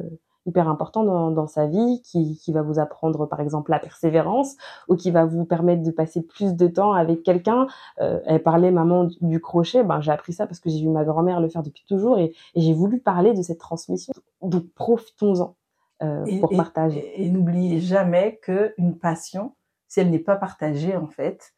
hyper 0.49 0.69
important 0.69 1.05
dans, 1.05 1.31
dans 1.31 1.47
sa 1.47 1.67
vie, 1.67 2.03
qui, 2.03 2.37
qui 2.39 2.53
va 2.53 2.63
vous 2.63 2.79
apprendre 2.79 3.27
par 3.27 3.41
exemple 3.41 3.71
la 3.71 3.79
persévérance 3.79 4.57
ou 4.89 4.97
qui 4.97 5.11
va 5.11 5.25
vous 5.27 5.45
permettre 5.45 5.83
de 5.83 5.91
passer 5.93 6.23
plus 6.23 6.55
de 6.55 6.67
temps 6.67 6.93
avec 6.93 7.23
quelqu'un. 7.23 7.67
Euh, 8.01 8.21
elle 8.27 8.43
parlait 8.43 8.71
maman 8.73 9.09
du, 9.21 9.41
crochet, 9.41 9.85
ben 9.85 10.01
j'ai 10.01 10.11
appris 10.11 10.33
ça 10.33 10.47
parce 10.47 10.59
que 10.61 10.71
j'ai 10.71 10.81
vu 10.81 10.89
ma 10.89 11.05
grand-mère 11.05 11.41
le 11.41 11.49
faire 11.49 11.63
depuis 11.63 11.85
toujours 11.87 12.19
et, 12.19 12.35
et 12.55 12.61
j'ai 12.61 12.75
voulu 12.75 12.99
parler 12.99 13.35
de 13.35 13.43
cette 13.43 13.59
transmission. 13.61 14.13
Donc 14.43 14.65
profitons-en 14.75 15.55
euh, 16.03 16.25
pour 16.41 16.53
et- 16.53 16.57
partager. 16.57 16.99
et- 17.21 17.27
et 17.27 17.31
n'oubliez 17.31 17.81
jamais 17.81 18.39
que 18.43 18.73
une 18.79 18.97
passion, 18.99 19.55
si 19.89 20.01
elle 20.01 20.11
n'est 20.11 20.19
pas 20.19 20.37
partagée 20.37 20.97
en 20.97 21.07
fait, 21.09 21.53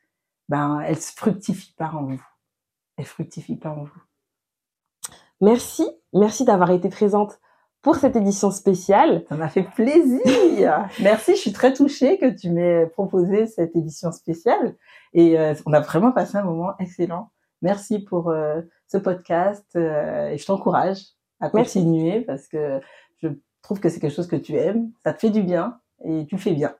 ben 0.48 0.80
elle 0.80 0.96
se 0.98 1.12
fructifie 1.12 1.72
pas 1.74 1.90
en 1.94 2.04
vous. 2.04 2.22
Elle 2.96 3.04
fructifie 3.06 3.56
pas 3.56 3.70
en 3.70 3.84
vous. 3.84 4.02
Merci, 5.40 5.88
merci 6.12 6.44
d'avoir 6.44 6.70
été 6.70 6.88
présente 6.90 7.38
pour 7.82 7.96
cette 7.96 8.16
édition 8.16 8.50
spéciale. 8.50 9.24
Ça 9.28 9.36
m'a 9.36 9.48
fait 9.48 9.62
plaisir. 9.62 10.88
Merci, 11.00 11.32
je 11.32 11.40
suis 11.40 11.52
très 11.52 11.72
touchée 11.72 12.18
que 12.18 12.28
tu 12.30 12.50
m'aies 12.50 12.86
proposé 12.86 13.46
cette 13.46 13.74
édition 13.76 14.12
spéciale 14.12 14.74
et 15.12 15.38
euh, 15.38 15.54
on 15.66 15.72
a 15.72 15.80
vraiment 15.80 16.12
passé 16.12 16.36
un 16.36 16.44
moment 16.44 16.72
excellent. 16.78 17.30
Merci 17.62 17.98
pour 17.98 18.30
euh, 18.30 18.60
ce 18.86 18.96
podcast 18.96 19.66
euh, 19.76 20.30
et 20.30 20.38
je 20.38 20.46
t'encourage 20.46 21.00
à 21.40 21.50
Merci. 21.52 21.80
continuer 21.80 22.20
parce 22.22 22.48
que 22.48 22.80
je 23.22 23.28
trouve 23.62 23.80
que 23.80 23.88
c'est 23.88 24.00
quelque 24.00 24.14
chose 24.14 24.28
que 24.28 24.36
tu 24.36 24.56
aimes, 24.56 24.90
ça 25.04 25.12
te 25.12 25.20
fait 25.20 25.30
du 25.30 25.42
bien 25.42 25.78
et 26.04 26.26
tu 26.26 26.36
le 26.36 26.40
fais 26.40 26.52
bien. 26.52 26.74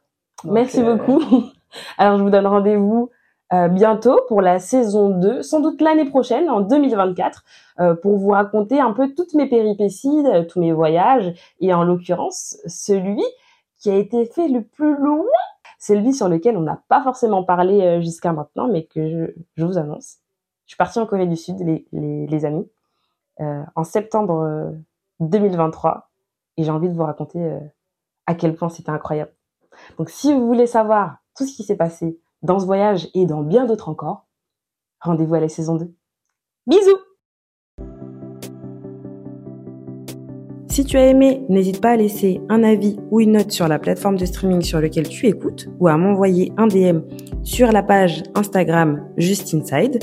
Donc, 0.45 0.55
Merci 0.55 0.81
euh, 0.81 0.97
beaucoup. 0.97 1.45
Alors 1.99 2.19
je 2.19 2.23
vous 2.23 2.31
donne 2.31 2.47
rendez-vous 2.47 3.11
euh, 3.53 3.67
bientôt 3.67 4.21
pour 4.29 4.43
la 4.43 4.61
saison 4.61 5.09
2, 5.09 5.43
sans 5.43 5.59
doute 5.59 5.81
l'année 5.81 6.05
prochaine, 6.05 6.49
en 6.49 6.61
2024, 6.61 7.45
euh, 7.81 7.95
pour 7.97 8.17
vous 8.17 8.31
raconter 8.31 8.81
un 8.81 8.93
peu 8.93 9.13
toutes 9.13 9.35
mes 9.35 9.49
péripéties, 9.49 10.25
euh, 10.27 10.45
tous 10.45 10.61
mes 10.61 10.73
voyages, 10.73 11.35
et 11.59 11.75
en 11.75 11.83
l'occurrence, 11.83 12.59
celui 12.67 13.25
qui 13.79 13.91
a 13.91 13.97
été 13.97 14.25
fait 14.27 14.47
le 14.47 14.63
plus 14.63 14.97
loin, 14.97 15.25
celui 15.81 16.15
sur 16.15 16.29
lequel 16.29 16.57
on 16.57 16.61
n'a 16.61 16.81
pas 16.89 17.03
forcément 17.03 17.43
parlé 17.43 18.01
jusqu'à 18.03 18.33
maintenant, 18.33 18.69
mais 18.69 18.85
que 18.85 19.09
je, 19.09 19.33
je, 19.57 19.65
vous 19.65 19.79
annonce. 19.79 20.19
Je 20.67 20.73
suis 20.73 20.77
partie 20.77 21.01
en 21.01 21.07
Corée 21.07 21.27
du 21.27 21.37
Sud, 21.37 21.59
les, 21.59 21.87
les, 21.93 22.27
les 22.27 22.45
amis, 22.45 22.69
en 23.39 23.85
septembre 23.85 24.75
2023, 25.21 26.11
et 26.59 26.63
j'ai 26.63 26.71
envie 26.71 26.91
de 26.91 26.95
vous 26.95 27.05
raconter 27.05 27.59
à 28.27 28.35
quel 28.35 28.55
point 28.55 28.69
c'était 28.69 28.91
incroyable. 28.91 29.33
Donc 29.97 30.11
si 30.11 30.35
vous 30.35 30.47
voulez 30.47 30.67
savoir 30.67 31.17
tout 31.35 31.47
ce 31.47 31.57
qui 31.57 31.65
s'est 31.65 31.77
passé 31.77 32.19
dans 32.43 32.59
ce 32.59 32.67
voyage 32.67 33.09
et 33.15 33.27
dans 33.27 33.43
bien 33.43 33.67
d'autres 33.67 33.89
encore, 33.89 34.27
rendez-vous 35.01 35.35
à 35.35 35.41
la 35.41 35.49
saison 35.49 35.77
2. 35.77 35.93
Bisous 36.67 36.99
Si 40.69 40.85
tu 40.85 40.97
as 40.97 41.09
aimé, 41.09 41.45
n'hésite 41.49 41.81
pas 41.81 41.91
à 41.91 41.97
laisser 41.97 42.41
un 42.49 42.63
avis 42.63 42.97
ou 43.11 43.21
une 43.21 43.33
note 43.33 43.51
sur 43.51 43.67
la 43.67 43.79
plateforme 43.79 44.17
de 44.17 44.25
streaming 44.25 44.63
sur 44.63 44.81
laquelle 44.81 45.09
tu 45.09 45.27
écoutes 45.27 45.69
ou 45.81 45.89
à 45.89 45.97
m'envoyer 45.97 46.53
un 46.57 46.69
DM 46.69 47.01
sur 47.43 47.73
la 47.73 47.83
page 47.83 48.23
Instagram 48.35 49.05
Just 49.17 49.53
Inside. 49.53 49.99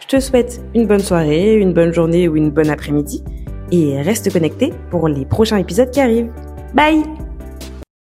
Je 0.00 0.06
te 0.08 0.20
souhaite 0.20 0.60
une 0.74 0.86
bonne 0.86 1.00
soirée, 1.00 1.54
une 1.54 1.72
bonne 1.72 1.92
journée 1.92 2.28
ou 2.28 2.36
une 2.36 2.50
bonne 2.50 2.68
après-midi 2.68 3.22
et 3.70 4.02
reste 4.02 4.30
connecté 4.32 4.72
pour 4.90 5.08
les 5.08 5.24
prochains 5.24 5.58
épisodes 5.58 5.90
qui 5.90 6.00
arrivent. 6.00 6.32
Bye 6.74 7.02